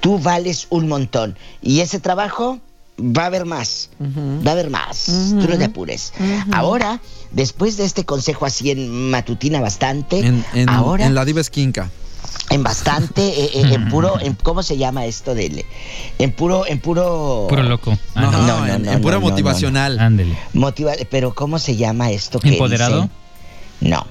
[0.00, 1.36] Tú vales un montón.
[1.62, 2.60] Y ese trabajo
[2.98, 3.90] va a haber más.
[4.00, 5.04] Va a haber más.
[5.06, 6.12] Tú no te apures.
[6.52, 7.00] Ahora,
[7.32, 11.90] después de este consejo así en matutina bastante, En, en- ahora en la diva esquinca.
[12.50, 15.64] en bastante, eh, eh, en puro, en, ¿cómo se llama esto del?
[16.18, 17.46] En puro, en puro.
[17.48, 17.96] Puro loco.
[18.14, 18.38] Ah, No, no.
[18.38, 19.30] no, no, en, no, en pura no, no, no.
[19.32, 19.98] motivacional.
[19.98, 20.36] Ándele.
[20.52, 22.38] Motiva, pero ¿cómo se llama esto?
[22.40, 22.94] que ¿Empoderado?
[23.02, 23.10] dicen?
[23.90, 24.06] No.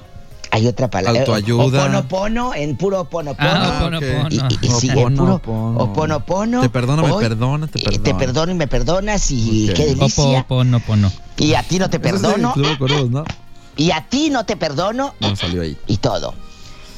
[0.54, 1.20] Hay otra palabra.
[1.22, 1.64] Autoayuda.
[1.86, 3.48] Oponopono, en puro oponopono.
[3.50, 4.04] Ah, opono, ok.
[4.04, 4.28] opono.
[4.30, 5.76] Y, y- sí, en puro Oponopono.
[5.78, 6.60] oponopono.
[6.60, 8.18] Te perdono, me Hoy, perdonas, te eh, Te perdono.
[8.18, 9.74] perdono y me perdonas y Ok.
[9.76, 10.40] qué Opo, delicia.
[10.42, 11.10] opo, no, pono.
[11.38, 12.54] Y a ti no te es perdono.
[13.76, 15.14] Y a ti no te perdono.
[15.18, 15.76] No salió ahí.
[15.88, 16.34] Y todo.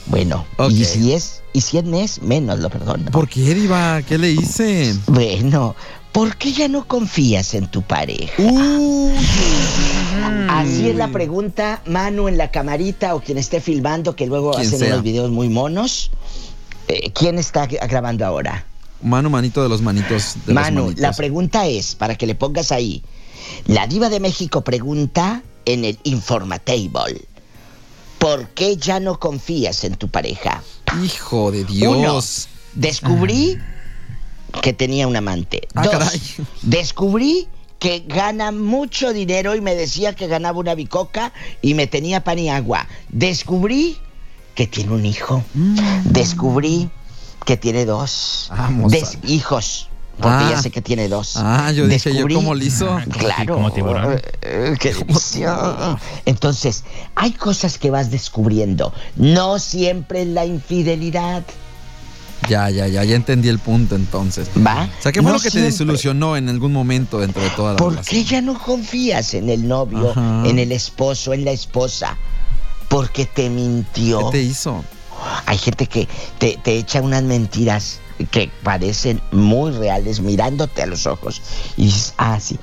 [0.04, 3.10] Bueno, y si es, y si es mes, menos lo perdono.
[3.10, 4.02] ¿Por qué, diva?
[4.02, 4.94] ¿Qué le hice?
[5.06, 5.74] Bueno,
[6.16, 8.33] ¿por qué ya no confías en tu pareja?
[8.42, 9.12] Uy.
[10.48, 14.79] Así es la pregunta, Manu en la camarita o quien esté filmando, que luego hacen
[14.79, 14.88] sea.
[14.94, 16.11] unos videos muy monos.
[16.88, 18.64] Eh, ¿Quién está gra- grabando ahora?
[19.02, 20.37] Manu, manito de los manitos.
[20.46, 21.02] De los Manu, manitos.
[21.02, 23.02] la pregunta es, para que le pongas ahí,
[23.66, 27.26] la diva de México pregunta en el Informatable,
[28.18, 30.62] ¿por qué ya no confías en tu pareja?
[31.05, 32.48] Hijo de Uno, Dios.
[32.74, 33.59] descubrí
[34.62, 35.68] que tenía un amante.
[35.74, 36.20] Ah, Dos, caray.
[36.62, 42.24] descubrí que gana mucho dinero y me decía que ganaba una bicoca y me tenía
[42.24, 42.86] pan y agua.
[43.10, 43.98] Descubrí
[44.54, 45.44] que tiene un hijo.
[45.54, 45.76] Mm.
[46.04, 46.88] Descubrí
[47.44, 49.88] que tiene dos Vamos Des- a- hijos.
[50.18, 50.50] Porque Ah.
[50.52, 51.34] ya sé que tiene dos.
[51.36, 52.90] Ah, yo dije, ¿yo le hizo?
[52.90, 53.54] Ah, como Claro.
[53.56, 54.14] como tiburón.
[54.14, 54.94] eh, eh, qué.
[56.24, 58.94] Entonces, hay cosas que vas descubriendo.
[59.16, 61.44] No siempre la infidelidad.
[62.49, 64.49] Ya, ya, ya, ya entendí el punto entonces.
[64.64, 64.88] ¿Va?
[64.99, 65.70] O sea, ¿qué fue No lo que te siempre.
[65.72, 68.22] desilusionó en algún momento dentro de toda la ¿Por relación?
[68.25, 70.42] qué ya no confías en el novio, Ajá.
[70.46, 72.16] en el esposo, en la esposa?
[72.88, 74.27] Porque te mintió.
[74.31, 74.85] ¿Qué te hizo?
[75.46, 76.07] Hay gente que
[76.38, 77.99] te, te echa unas mentiras
[78.31, 81.40] que parecen muy reales mirándote a los ojos.
[81.77, 82.59] Y dices, ah, sí,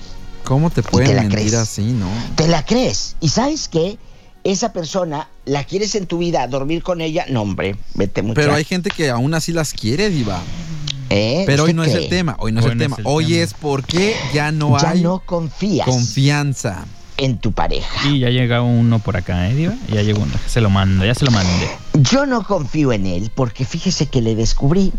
[0.45, 1.53] ¿Cómo te pueden te la mentir crees.
[1.55, 2.07] así, no?
[2.35, 3.15] te la crees.
[3.21, 3.97] ¿Y sabes qué?
[4.43, 6.45] Esa persona, ¿la quieres en tu vida?
[6.47, 7.25] ¿Dormir con ella?
[7.29, 8.35] No, hombre, vete mucho.
[8.35, 10.41] Pero hay gente que aún así las quiere, diva.
[11.09, 11.43] ¿Eh?
[11.45, 12.95] Pero hoy ¿Usted no es el tema, hoy no es Hoy el no es tema.
[12.97, 13.43] el Hoy tema.
[13.43, 16.85] es porque ya no ya hay no confías confianza.
[17.17, 18.09] en tu pareja.
[18.09, 19.75] Y ya llega uno por acá, ¿eh, Diva?
[19.89, 20.33] Ya llegó uno.
[20.47, 21.69] Se lo mando, ya se lo mandé.
[21.93, 24.91] Yo no confío en él porque fíjese que le descubrí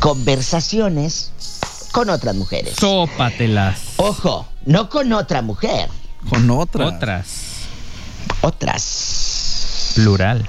[0.00, 1.32] conversaciones
[1.92, 2.74] con otras mujeres.
[2.78, 3.80] Sópatelas.
[3.96, 5.88] Ojo, no con otra mujer,
[6.30, 6.86] Con otra.
[6.86, 7.26] Otras.
[8.42, 9.92] Otras.
[9.94, 10.44] Plural.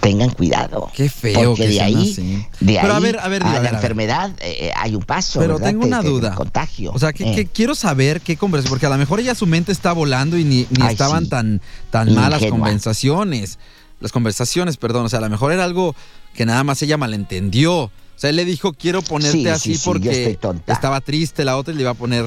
[0.00, 0.90] Tengan cuidado.
[0.94, 2.46] Qué feo porque que de ahí, así.
[2.60, 3.74] de Pero a ahí ver, a ver, a la a ver, a ver.
[3.74, 5.38] enfermedad eh, hay un paso.
[5.38, 5.68] Pero ¿verdad?
[5.70, 6.34] tengo Te- una te- duda.
[6.34, 6.90] contagio.
[6.92, 7.34] O sea, que, Eh.
[7.34, 10.44] que quiero saber qué conversación, porque a lo mejor ella su mente está volando y
[10.44, 11.30] ni, ni Ay, estaban sí.
[11.30, 13.58] tan, tan malas conversaciones.
[14.00, 15.06] Las conversaciones, perdón.
[15.06, 15.94] O sea, a lo mejor era algo
[16.34, 17.74] que nada más ella malentendió.
[17.84, 20.72] O sea, él le dijo, quiero ponerte Sí, sí, así sí, yo porque estoy tonta.
[20.72, 22.26] estaba triste, la otra y le iba a poner...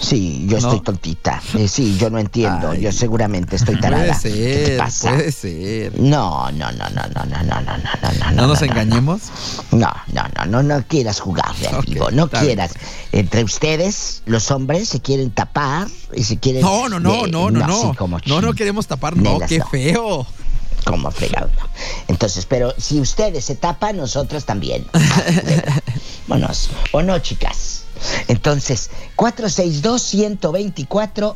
[0.00, 0.68] Sí, yo ¿No?
[0.68, 1.42] estoy tontita.
[1.58, 2.70] Eh, sí, yo no entiendo.
[2.70, 2.80] Ay.
[2.80, 4.18] yo seguramente estoy tarada.
[4.20, 5.10] Puede ¿Qué te ser, pasa?
[5.10, 6.00] puede ser.
[6.00, 8.30] No, no, no, no, no, no, no, no, no, no, no.
[8.32, 9.20] ¿No nos no, engañemos?
[9.72, 12.44] No, no, no, no, no quieras jugarle al Ok, vivo, no bien.
[12.44, 12.72] quieras.
[13.12, 16.62] Entre ustedes, los hombres se quieren tapar y se quieren.
[16.62, 17.94] No, no, no, de- no, no, no.
[17.96, 19.66] como No, no queremos tapar, no, qué no.
[19.66, 20.26] feo.
[20.86, 21.50] Como fregado.
[22.08, 24.86] Entonces, pero si ustedes se tapan, nosotros también.
[26.26, 26.70] Vámonos.
[26.92, 27.79] ¿O no, chicas?
[28.28, 31.34] Entonces, 462-124.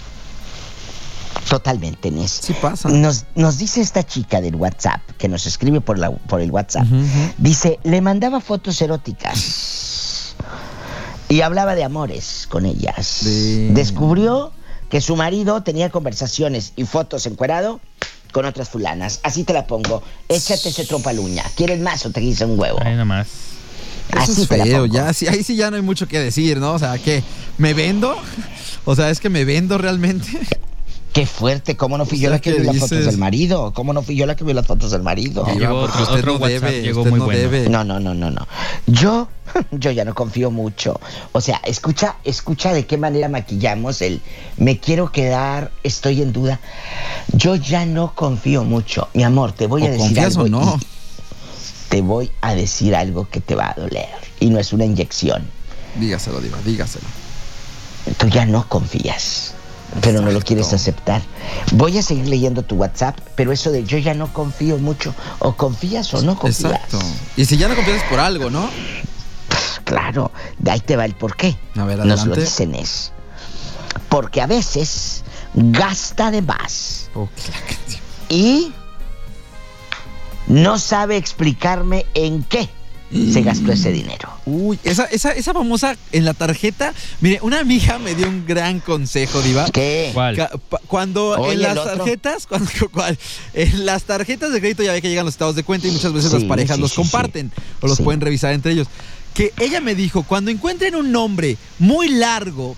[1.48, 2.40] Totalmente, Nes.
[2.42, 2.88] Sí pasa.
[2.88, 6.87] Nos, nos dice esta chica del WhatsApp, que nos escribe por, la, por el WhatsApp,
[7.38, 9.38] dice, le mandaba fotos eróticas
[11.33, 13.07] y hablaba de amores con ellas.
[13.07, 13.68] Sí.
[13.71, 14.53] Descubrió
[14.90, 17.81] que su marido tenía conversaciones y fotos encuerado
[18.33, 19.21] con otras fulanas.
[19.23, 20.03] Así te la pongo.
[20.29, 21.42] Échate ese trompaluña.
[21.57, 22.81] ¿Quieres más o te quise un huevo?
[22.83, 23.29] Ahí nomás.
[24.11, 26.18] Eso Así es te la feo, ya, sí, ahí sí ya no hay mucho que
[26.18, 26.75] decir, ¿no?
[26.75, 27.23] O sea, ¿qué?
[27.57, 28.14] ¿Me vendo?
[28.85, 30.27] O sea, es que me vendo realmente.
[31.12, 33.72] Qué fuerte, ¿cómo no fui yo la que ¿qué vi las fotos del marido?
[33.75, 35.44] ¿Cómo no fui yo la que vi las fotos del marido?
[35.44, 37.40] Llegó porque otro- usted otro no WhatsApp, debe, llegó usted muy no bueno.
[37.40, 37.68] debe.
[37.68, 38.46] No, no, no, no, no.
[38.87, 39.29] Yo,
[39.72, 40.98] yo ya no confío mucho.
[41.33, 44.22] O sea, escucha, escucha de qué manera maquillamos el
[44.57, 46.61] me quiero quedar, estoy en duda.
[47.35, 49.09] Yo ya no confío mucho.
[49.12, 50.44] Mi amor, te voy a ¿O decir confías algo.
[50.44, 50.81] o no?
[51.90, 54.09] Te voy a decir algo que te va a doler.
[54.40, 55.42] Y no es una inyección.
[56.01, 57.05] Dígaselo, Diva, dígaselo.
[58.16, 59.53] Tú ya no confías.
[60.00, 61.20] Pero no lo quieres aceptar.
[61.72, 65.55] Voy a seguir leyendo tu WhatsApp, pero eso de yo ya no confío mucho, o
[65.55, 66.72] confías o no confías.
[66.72, 66.98] Exacto.
[67.37, 68.68] Y si ya no confías por algo, ¿no?
[69.85, 71.57] Claro, de ahí te va el porqué.
[71.76, 73.12] A ver, Nos lo dicen es.
[74.09, 75.22] Porque a veces
[75.55, 78.00] gasta de más Ok, la canción.
[78.31, 78.72] y
[80.46, 82.68] no sabe explicarme en qué
[83.12, 84.31] se gastó ese dinero.
[84.46, 86.94] Uy, esa, esa, esa famosa en la tarjeta.
[87.20, 89.66] Mire, una amiga me dio un gran consejo, Diva.
[89.70, 90.11] ¿Qué?
[90.14, 90.48] ¿Cuál?
[90.87, 93.18] Cuando Oye, en las tarjetas, cuando, cuál?
[93.55, 96.12] en las tarjetas de crédito ya ve que llegan los estados de cuenta y muchas
[96.12, 98.03] veces Sí, las parejas sí, los sí, comparten o los Sí.
[98.03, 98.88] pueden revisar entre ellos.
[99.35, 102.77] Que ella me dijo, cuando encuentren un nombre muy largo,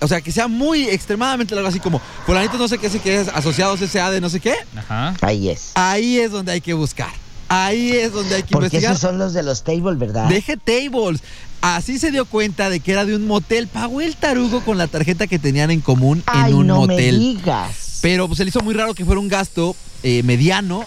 [0.00, 3.20] o sea, que sea muy extremadamente largo, así como fulanito no sé qué, sé qué
[3.20, 5.14] es, asociados SA de no sé qué, Ajá.
[5.22, 5.70] Ahí es.
[5.74, 7.10] ahí es donde hay que buscar.
[7.48, 8.92] Ahí es donde hay que Porque investigar.
[8.92, 10.28] esos son los de los tables, ¿verdad?
[10.28, 11.20] Deje tables.
[11.60, 13.66] Así se dio cuenta de que era de un motel.
[13.68, 16.94] Pagó el tarugo con la tarjeta que tenían en común Ay, en un no me
[16.94, 17.18] motel.
[17.18, 17.98] digas.
[18.02, 20.84] Pero pues se le hizo muy raro que fuera un gasto eh, mediano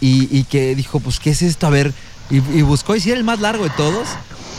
[0.00, 1.66] y, y que dijo, pues, ¿qué es esto?
[1.66, 1.92] A ver,
[2.30, 4.06] y, y buscó y si era el más largo de todos.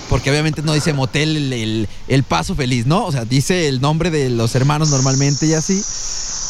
[0.10, 3.06] Porque obviamente no dice motel el, el- el paso feliz, ¿no?
[3.06, 5.82] O sea, dice el nombre de los hermanos normalmente y así.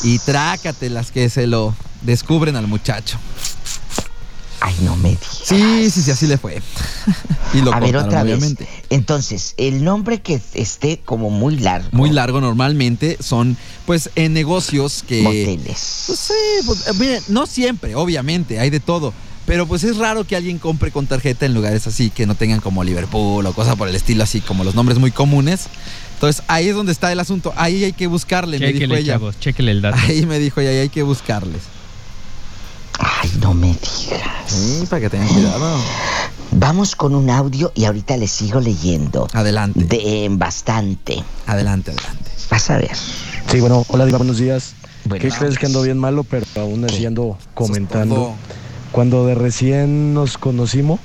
[0.04, 3.18] Y trácate las que se lo descubren al muchacho.
[4.66, 5.42] Ay, no me digas.
[5.44, 6.60] Sí, sí, sí, así le fue.
[7.54, 8.56] y lo a ver, otra vez.
[8.90, 11.90] Entonces, el nombre que esté como muy largo.
[11.92, 15.22] Muy largo normalmente son, pues, en negocios que...
[15.22, 16.06] Moteles.
[16.08, 16.34] Pues sí,
[16.66, 19.14] pues, eh, miren, no siempre, obviamente, hay de todo.
[19.46, 22.62] Pero pues es raro que alguien compre con tarjeta en lugares así que no tengan
[22.62, 25.68] como Liverpool o cosas por el estilo, así como los nombres muy comunes.
[26.16, 27.54] Entonces ahí es donde está el asunto.
[27.56, 29.14] Ahí hay que buscarle, me dijo ella.
[29.14, 30.00] chavos, chéquele el dato.
[30.02, 31.62] Ahí me dijo ella, ahí hay que buscarles.
[33.00, 34.22] Ay, no me digas.
[34.48, 35.78] Sí, para que tengan cuidado.
[36.52, 39.28] Vamos con un audio y ahorita le sigo leyendo.
[39.34, 41.24] Adelante, De bastante.
[41.46, 42.32] adelante, adelante.
[42.50, 42.92] Vas a ver.
[43.52, 44.74] Sí, bueno, hola Diva, buenos días.
[45.06, 48.34] Buenos ¿Qué crees que ando bien malo, pero aún así ando comentando?
[48.92, 51.00] Cuando de recién nos conocimos,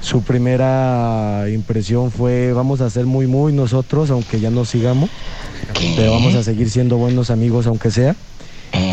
[0.00, 5.08] su primera impresión fue vamos a ser muy muy nosotros, aunque ya no sigamos,
[5.72, 5.94] ¿Qué?
[5.96, 8.14] pero vamos a seguir siendo buenos amigos aunque sea.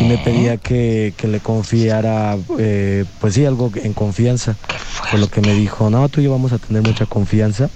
[0.02, 0.20] Y me ¿Eh?
[0.24, 4.56] pedía que, que le confiara, eh, pues sí, algo en confianza.
[5.10, 7.70] Fue lo que me dijo, no, tú y yo vamos a tener mucha confianza.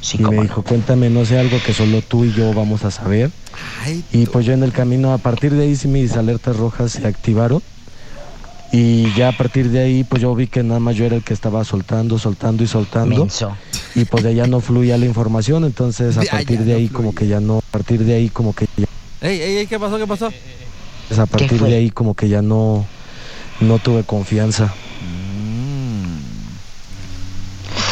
[0.00, 0.42] Sí, y me no.
[0.42, 3.30] dijo, cuéntame, no sé, algo que solo tú y yo vamos a saber.
[3.84, 6.92] Ay, Y pues yo en el camino, a partir de ahí sí mis alertas rojas
[6.92, 7.62] se activaron.
[8.70, 11.22] Y ya a partir de ahí, pues yo vi que nada más yo era el
[11.24, 13.20] que estaba soltando, soltando y soltando.
[13.20, 13.56] Menso.
[13.94, 15.64] Y pues de allá no fluía la información.
[15.64, 17.18] Entonces a partir de no ahí como fluía.
[17.18, 18.84] que ya no, a partir de ahí como que ya,
[19.20, 19.96] Ey, ey, ey, ¿qué pasó?
[19.98, 20.30] ¿Qué pasó?
[20.30, 20.40] pues,
[21.16, 22.84] a partir de ahí como que ya no,
[23.60, 24.66] no tuve confianza.
[24.66, 26.18] Mm.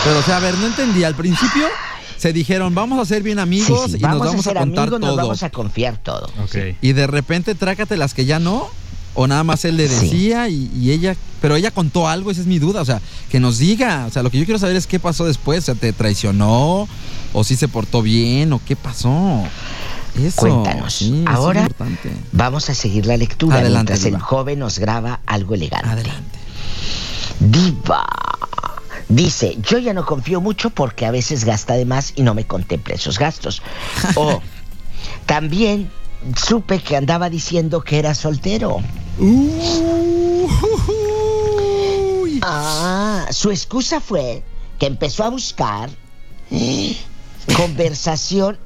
[0.04, 1.04] Pero, o sea, a ver, no entendí.
[1.04, 1.66] Al principio
[2.16, 4.58] se dijeron, vamos a ser bien amigos sí, y nos vamos, vamos a a, ser
[4.58, 5.16] contar amigos, nos todo.
[5.16, 6.30] vamos a confiar todo.
[6.80, 8.68] Y de repente trácate las que ya no.
[9.18, 9.94] O nada más él le Sí.
[9.94, 11.16] decía y, y ella.
[11.40, 12.82] Pero ella contó algo, esa es mi duda.
[12.82, 13.00] O sea,
[13.30, 14.04] que nos diga.
[14.06, 15.60] O sea, lo que yo quiero saber es qué pasó después.
[15.60, 16.86] O sea, ¿te traicionó?
[17.32, 18.52] ¿O si se portó bien?
[18.52, 19.42] ¿O qué pasó?
[20.18, 20.40] Eso.
[20.40, 20.94] Cuéntanos.
[20.94, 21.68] sí, Ahora
[22.32, 25.88] vamos a seguir la lectura Adelante, mientras el joven nos graba algo elegante.
[25.88, 26.38] Adelante.
[27.40, 28.06] Diva.
[29.08, 32.44] Dice, yo ya no confío mucho porque a veces gasta de más y no me
[32.44, 33.62] contempla esos gastos.
[34.16, 34.40] O
[35.26, 35.90] también
[36.36, 38.78] supe que andaba diciendo que era soltero.
[42.42, 44.42] Ah, su excusa fue
[44.78, 45.90] que empezó a buscar
[47.56, 48.58] conversación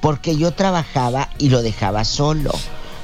[0.00, 2.52] porque yo trabajaba y lo dejaba solo.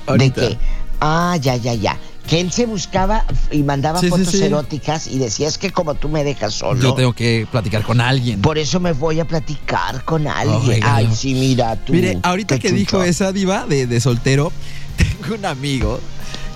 [0.07, 0.41] Ahorita.
[0.41, 0.59] De que,
[1.01, 1.97] ah, ya, ya, ya.
[2.27, 4.43] Que él se buscaba y mandaba Sí, fotos sí.
[4.43, 8.01] eróticas y decía, es que como tú me dejas solo, Yo tengo que platicar con
[8.01, 8.41] alguien.
[8.41, 10.81] por eso me voy a platicar con alguien.
[10.85, 11.93] Ay, sí, mira tú.
[11.93, 14.51] Mire, ahorita que dijo esa diva de, de soltero,
[14.97, 16.01] tengo un amigo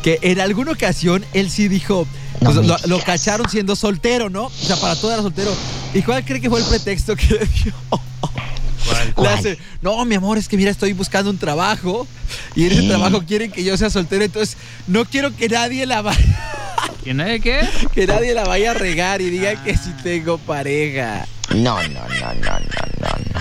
[0.03, 2.07] que en alguna ocasión él sí dijo,
[2.41, 4.47] pues, lo, cacharon siendo soltero, ¿no?
[4.47, 5.53] O sea, para todo era soltero.
[5.95, 7.27] ¿Y cuál cree que fue el pretexto que
[7.63, 7.73] dio?
[9.29, 12.07] Hace, no, mi amor, es que mira, estoy buscando un trabajo
[12.55, 12.89] y en ese ¿Qué?
[12.89, 16.19] trabajo quieren que yo sea soltero, entonces no quiero que nadie la vaya,
[17.05, 17.67] ¿Quién es qué?
[17.95, 21.27] que nadie la vaya a regar y diga que sí tengo pareja.
[21.51, 22.59] No, no, no, no, no,
[23.01, 23.41] no, no.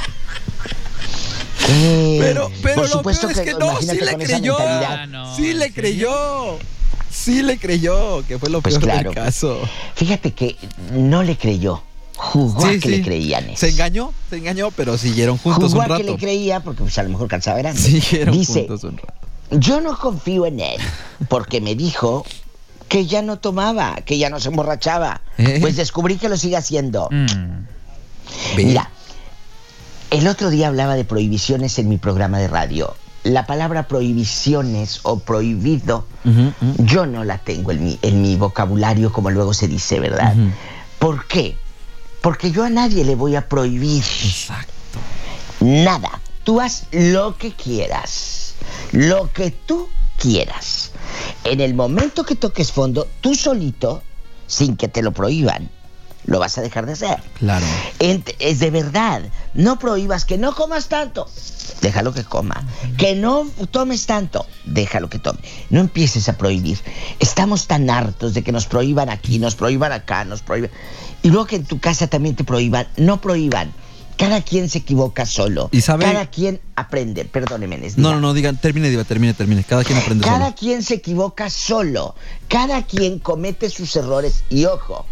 [2.20, 4.58] Pero, pero Por lo peor es que no, imagínate sí le creyó.
[4.60, 6.60] Ah, no, sí ¿en le creyó.
[7.12, 9.10] Sí le creyó, que fue lo Pues peor claro.
[9.12, 9.60] del caso.
[9.96, 10.56] Fíjate que
[10.94, 11.84] no le creyó.
[12.22, 12.90] Jugó a que sí.
[12.90, 13.46] le creían.
[13.56, 16.22] Se engañó, se engañó, pero siguieron juntos Jugó un a que le rato.
[16.22, 17.80] creía porque pues, a lo mejor calzaba grande.
[17.82, 19.14] Siguieron Dice, juntos un rato.
[19.52, 20.82] yo no confío en él
[21.30, 22.26] porque me dijo
[22.90, 25.22] que ya no tomaba, que ya no se emborrachaba.
[25.38, 25.60] ¿Eh?
[25.62, 27.08] Pues descubrí que lo sigue haciendo.
[27.10, 27.66] Mm.
[28.58, 28.90] Mira,
[30.12, 32.96] el otro día hablaba de prohibiciones en mi programa de radio.
[33.24, 36.06] La palabra prohibiciones o prohibido,
[36.80, 40.36] yo no la tengo en mi, en mi vocabulario como luego se dice, ¿verdad?
[41.00, 41.58] ¿Por qué?
[42.22, 44.74] Porque yo a nadie le voy a prohibir Exacto.
[45.60, 46.22] nada.
[46.44, 48.56] Tú haz lo que quieras,
[48.92, 50.92] lo que tú quieras.
[51.44, 54.04] En el momento que toques fondo, tú solito,
[54.48, 55.70] sin que te lo prohíban,
[56.30, 57.18] lo vas a dejar de hacer.
[57.40, 57.66] Claro.
[58.00, 59.22] Es de verdad.
[59.54, 61.28] No prohíbas que no comas tanto.
[61.82, 62.64] Déjalo que coma.
[62.98, 64.46] Que no tomes tanto.
[64.66, 65.40] Déjalo que tome.
[65.70, 66.78] No empieces a prohibir.
[67.20, 70.70] Estamos tan hartos de que nos prohíban aquí, nos prohíban acá, nos prohíban.
[71.24, 72.88] Y luego que en tu casa también te prohíban.
[72.98, 73.74] No prohíban.
[74.16, 75.70] Cada quien se equivoca solo.
[75.72, 77.24] ¿Y sabe- Cada quien aprende.
[77.26, 77.94] Perdóneme, No, diga.
[77.98, 79.64] no, no, digan, termine, Diva, termine, termine.
[79.64, 80.56] Cada quien aprende Cada solo.
[80.60, 82.16] quien se equivoca solo.
[82.50, 84.44] Cada quien comete sus errores.
[84.50, 85.06] Y ojo,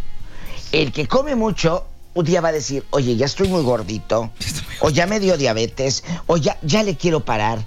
[0.71, 4.31] el que come mucho, un día va a decir, oye, ya estoy muy gordito.
[4.81, 6.03] O ya me dio diabetes.
[6.27, 7.63] O ya, ya le quiero parar.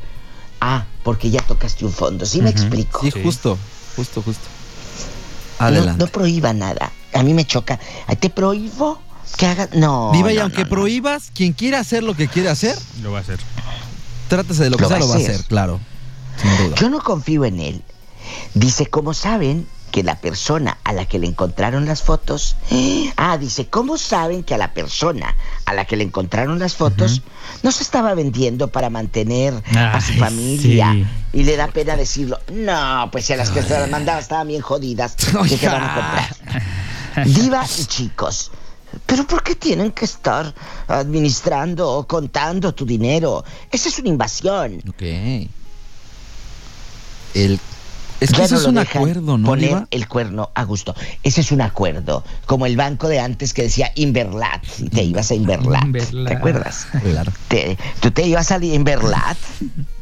[0.61, 2.27] Ah, porque ya tocaste un fondo.
[2.27, 3.01] ¿Sí me explico?
[3.03, 3.23] Sí, Sí.
[3.23, 3.57] justo,
[3.97, 4.45] justo, justo.
[5.59, 6.05] No, Adelante.
[6.05, 6.93] no prohíba nada.
[7.15, 7.79] A mí me choca.
[8.19, 9.01] ¿Te prohíbo
[9.37, 9.71] que hagas?
[9.75, 10.11] No.
[10.13, 10.71] Diva, y no, aunque no, no.
[10.71, 13.39] prohíbas, quien quiera hacer lo que quiere hacer, Lo va a hacer.
[14.29, 15.45] trátese de lo que Lo sea, va lo va a hacer.
[15.45, 15.81] claro.
[16.41, 16.77] Sin duda.
[16.77, 17.83] Yo no confío en él.
[18.55, 22.57] Dice, ¿cómo saben que la persona a la que le encontraron las fotos...
[23.23, 25.37] Ah, dice, ¿cómo saben que a la persona
[25.67, 27.21] a la que le encontraron las fotos
[27.63, 30.93] no se estaba vendiendo para mantener a su Ay, familia?
[30.93, 31.07] sí.
[31.33, 32.39] Y le da pena decirlo.
[32.51, 35.17] No, pues si a las que se las mandaba estaban bien jodidas.
[35.49, 37.27] ¿Qué te van a comprar?
[37.27, 38.51] Diva y chicos.
[39.07, 40.53] ¿Pero por qué tienen que estar
[40.89, 43.45] administrando o contando tu dinero?
[43.71, 44.83] Esa es una invasión.
[44.89, 45.03] Ok.
[47.35, 47.61] El,
[48.21, 50.95] es que Ya eso no es un acuerdo, ¿no, Poner el cuerno a gusto.
[51.23, 52.23] Ese es un acuerdo.
[52.47, 54.63] Como el banco de antes que decía Inverlat.
[54.79, 55.85] Y te ibas a Inverlat.
[55.85, 56.29] Inverlat.
[56.29, 56.87] ¿Te acuerdas?
[57.03, 57.33] Claro.
[57.49, 59.37] Te- ¿Tú te ibas a Inverlat?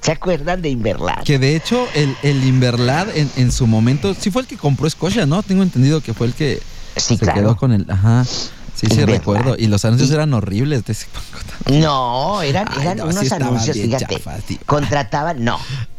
[0.01, 1.23] ¿Se acuerdan de Inverlat?
[1.25, 4.89] Que de hecho, el, el Inverlad en, en su momento, sí fue el que compró
[4.91, 5.43] Scotia, ¿no?
[5.43, 6.61] Tengo entendido que fue el que
[6.97, 7.41] Sí, se claro.
[7.41, 7.89] quedó con el.
[7.91, 8.25] Ajá.
[8.25, 9.19] Sí, sí, Inverlad.
[9.19, 9.57] recuerdo.
[9.59, 11.83] Y los anuncios Y- eran horribles de ese banco también.
[11.85, 14.07] No, eran, Ay, eran no, unos anuncios, fíjate.
[14.17, 15.59] chafas, contrataban, no,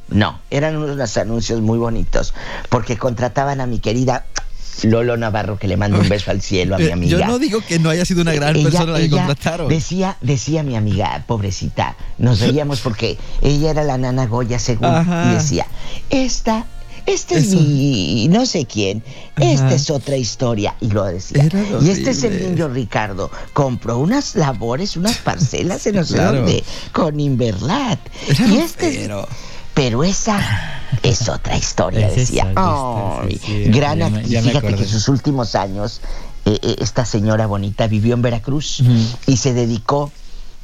[0.09, 2.33] no, eran unos anuncios muy bonitos.
[2.69, 4.25] Porque contrataban a mi querida
[4.83, 7.19] Lolo Navarro, que le mando un beso al cielo a mi Eh, amiga.
[7.19, 9.67] Yo no digo que no haya sido una gran Ella- persona la que contrataron.
[9.67, 15.31] Decía, decía mi amiga, pobrecita, nos reíamos porque ella era la nana Goya según Ajá.
[15.31, 15.65] y decía,
[16.09, 16.65] esta,
[17.05, 19.03] este es mi no sé quién,
[19.35, 19.51] Ajá.
[19.51, 20.75] esta es otra historia.
[20.79, 21.49] Y lo decía.
[21.81, 26.37] Y este es el niño Ricardo, compró unas labores, unas parcelas en no sé Claro.
[26.37, 27.99] dónde, con Inverlat.
[28.29, 29.09] Era y este es-
[29.83, 30.39] pero- esa
[31.03, 32.51] es otra historia, Es decía.
[32.55, 34.27] esa, sí, sí, gran actriz.
[34.27, 34.85] Fíjate que acordé.
[34.87, 36.01] sus últimos años,
[36.45, 38.81] eh, eh, esta señora bonita vivió en Veracruz
[39.27, 40.11] y se dedicó,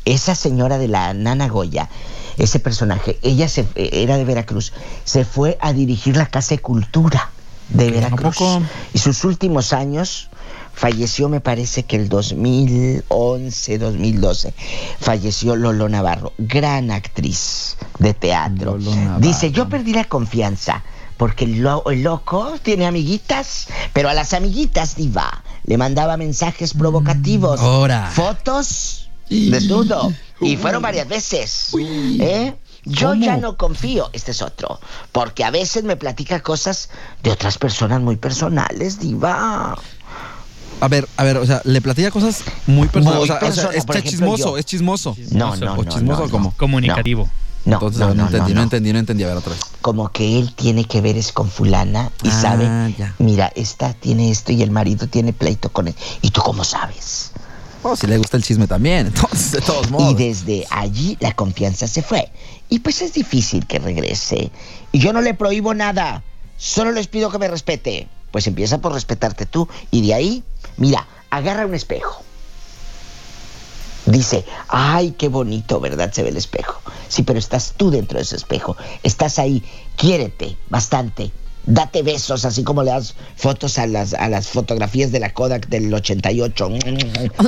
[0.05, 1.89] esa señora de la Nana Goya,
[2.38, 4.72] ese personaje, ella se, eh, era de Veracruz,
[5.03, 7.32] se fue a dirigir la Casa de Cultura
[7.70, 8.36] de Veracruz.
[8.36, 8.61] poco?
[8.93, 10.30] Y sus últimos años
[10.76, 14.53] falleció, me parece que el 2011, 2012,
[14.99, 18.78] falleció Lolo Navarro, gran actriz de teatro.
[19.19, 20.84] Dice, yo perdí la confianza.
[21.17, 26.73] Porque el, lo- el loco tiene amiguitas, pero a las amiguitas, diva, le mandaba mensajes
[26.73, 27.61] provocativos.
[27.61, 28.11] Ahora.
[28.13, 30.11] Fotos, desnudo.
[30.41, 31.69] Y fueron varias veces.
[31.80, 32.53] ¿Eh?
[32.84, 33.23] Yo ¿Cómo?
[33.26, 34.80] ya no confío, este es otro,
[35.13, 36.89] porque a veces me platica cosas
[37.23, 39.76] de otras personas muy personales, diva.
[40.86, 43.21] A ver, a ver, o sea, le platica cosas muy personales.
[43.21, 44.57] Muy o sea, o sea, personal, es ejemplo, chismoso, yo.
[44.57, 45.17] es chismoso.
[45.31, 46.49] No, no, ¿O no, chismoso no, o cómo?
[46.49, 46.57] no.
[46.57, 47.29] Comunicativo.
[47.65, 48.63] No, Entonces, no, no, entendí, no, no.
[48.63, 49.23] entendí, no entendí.
[49.23, 49.61] A ver, otra vez.
[49.81, 53.15] Como que él tiene que ver es con fulana y Ah, sabe, ya.
[53.17, 55.95] mira, esta tiene esto y el marido tiene pleito con él.
[56.21, 57.31] ¿Y tú cómo sabes?
[57.81, 60.11] Oh, si le gusta el chisme también, entonces, de todos modos.
[60.11, 62.31] Y desde allí la confianza se fue.
[62.69, 64.51] Y pues es difícil que regrese.
[64.91, 66.21] Y yo no le prohíbo nada.
[66.57, 68.07] Solo les pido que me respete.
[68.31, 69.67] Pues empieza por respetarte tú.
[69.91, 70.43] Y de ahí,
[70.78, 72.23] mira, agarra un espejo.
[74.05, 76.11] Dice, ay, qué bonito, ¿verdad?
[76.13, 76.80] Se ve el espejo.
[77.07, 78.78] Sí, pero estás tú dentro de ese espejo.
[79.01, 79.63] Estás ahí.
[79.95, 81.32] Quiérete bastante.
[81.65, 85.67] Date besos, así como le das fotos a las, a las fotografías de la Kodak
[85.67, 86.69] del 88.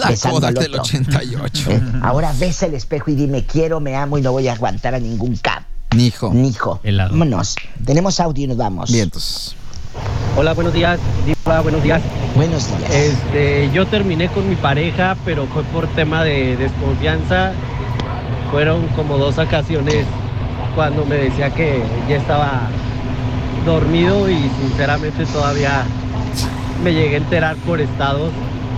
[0.01, 0.82] La besando Kodak al del otro.
[0.82, 1.71] 88.
[1.71, 4.95] Eh, Ahora ves el espejo y dime quiero, me amo y no voy a aguantar
[4.95, 5.63] a ningún cap.
[5.95, 6.34] Nijo.
[6.34, 6.80] Nijo.
[6.84, 7.11] Helado.
[7.11, 7.55] Vámonos.
[7.86, 8.91] Tenemos audio y nos vamos.
[8.91, 9.55] Vientos.
[10.35, 10.99] Hola, buenos días.
[11.25, 12.01] Diva, buenos días.
[12.35, 12.91] Buenos días.
[12.93, 17.53] Este, yo terminé con mi pareja, pero fue por tema de desconfianza.
[18.51, 20.05] Fueron como dos ocasiones
[20.75, 22.69] cuando me decía que ya estaba
[23.65, 25.83] dormido y sinceramente todavía
[26.83, 28.31] me llegué a enterar por estados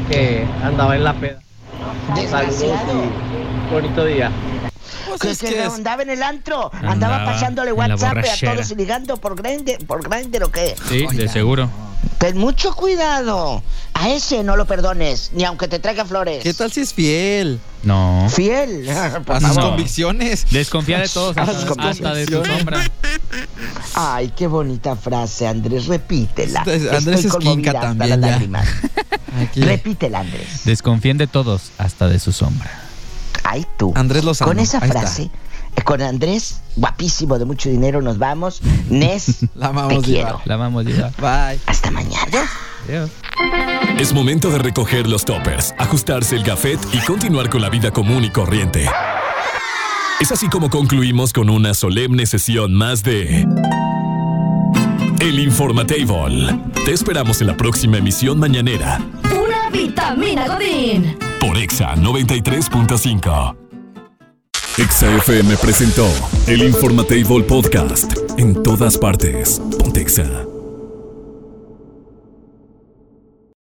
[0.10, 1.40] que andaba en la peda.
[2.30, 4.32] Saludos y bonito día.
[5.20, 8.72] Que, es que que es- andaba en el antro, andaba, Andaba pasándole WhatsApp a todos
[8.72, 10.76] y ligando por Grindr, por Grindr o qué.
[10.88, 11.70] Sí, de seguro.
[12.18, 13.62] Ten mucho cuidado.
[13.94, 16.42] A ese no lo perdones, ni aunque te traiga flores.
[16.44, 17.60] ¿Qué tal si es fiel?
[17.84, 18.28] No.
[18.30, 18.88] Fiel.
[19.28, 20.46] A sus convicciones.
[20.52, 22.58] Desconfía de todos, A hasta, sus hasta de tu convicciones.
[22.58, 22.92] sombra.
[23.94, 26.60] Ay, qué bonita frase, Andrés, repítela.
[26.66, 28.28] Este- Andrés Estoy Esquinca hasta también, las ya.
[28.28, 28.68] lágrimas.
[29.42, 29.62] Aquí.
[29.62, 30.62] Repítela, Andrés.
[30.66, 32.72] Desconfíen de todos, hasta de su sombra.
[33.52, 33.92] Ay, tú.
[33.96, 34.50] Andrés Lozano.
[34.52, 35.24] Con esa frase,
[35.76, 38.62] eh, con Andrés, guapísimo, de mucho dinero, nos vamos.
[38.90, 40.28] Nes, La te vamos quiero.
[40.28, 40.42] llevar.
[40.46, 41.12] La vamos a llevar.
[41.18, 41.60] Bye.
[41.66, 42.48] Hasta mañana.
[42.88, 43.10] Adiós.
[43.98, 48.24] Es momento de recoger los toppers, ajustarse el gafet y continuar con la vida común
[48.24, 48.88] y corriente.
[50.22, 53.48] Es así como concluimos con una solemne sesión más de
[55.22, 56.60] El Informatable.
[56.86, 61.18] Te esperamos en la próxima emisión mañanera Pura vitamina Godín.
[61.40, 63.56] Por Exa 93.5.
[64.78, 66.08] Exa FM presentó
[66.48, 68.14] El Informatable Podcast.
[68.38, 69.62] En todas partes.
[69.78, 70.49] Pontexa.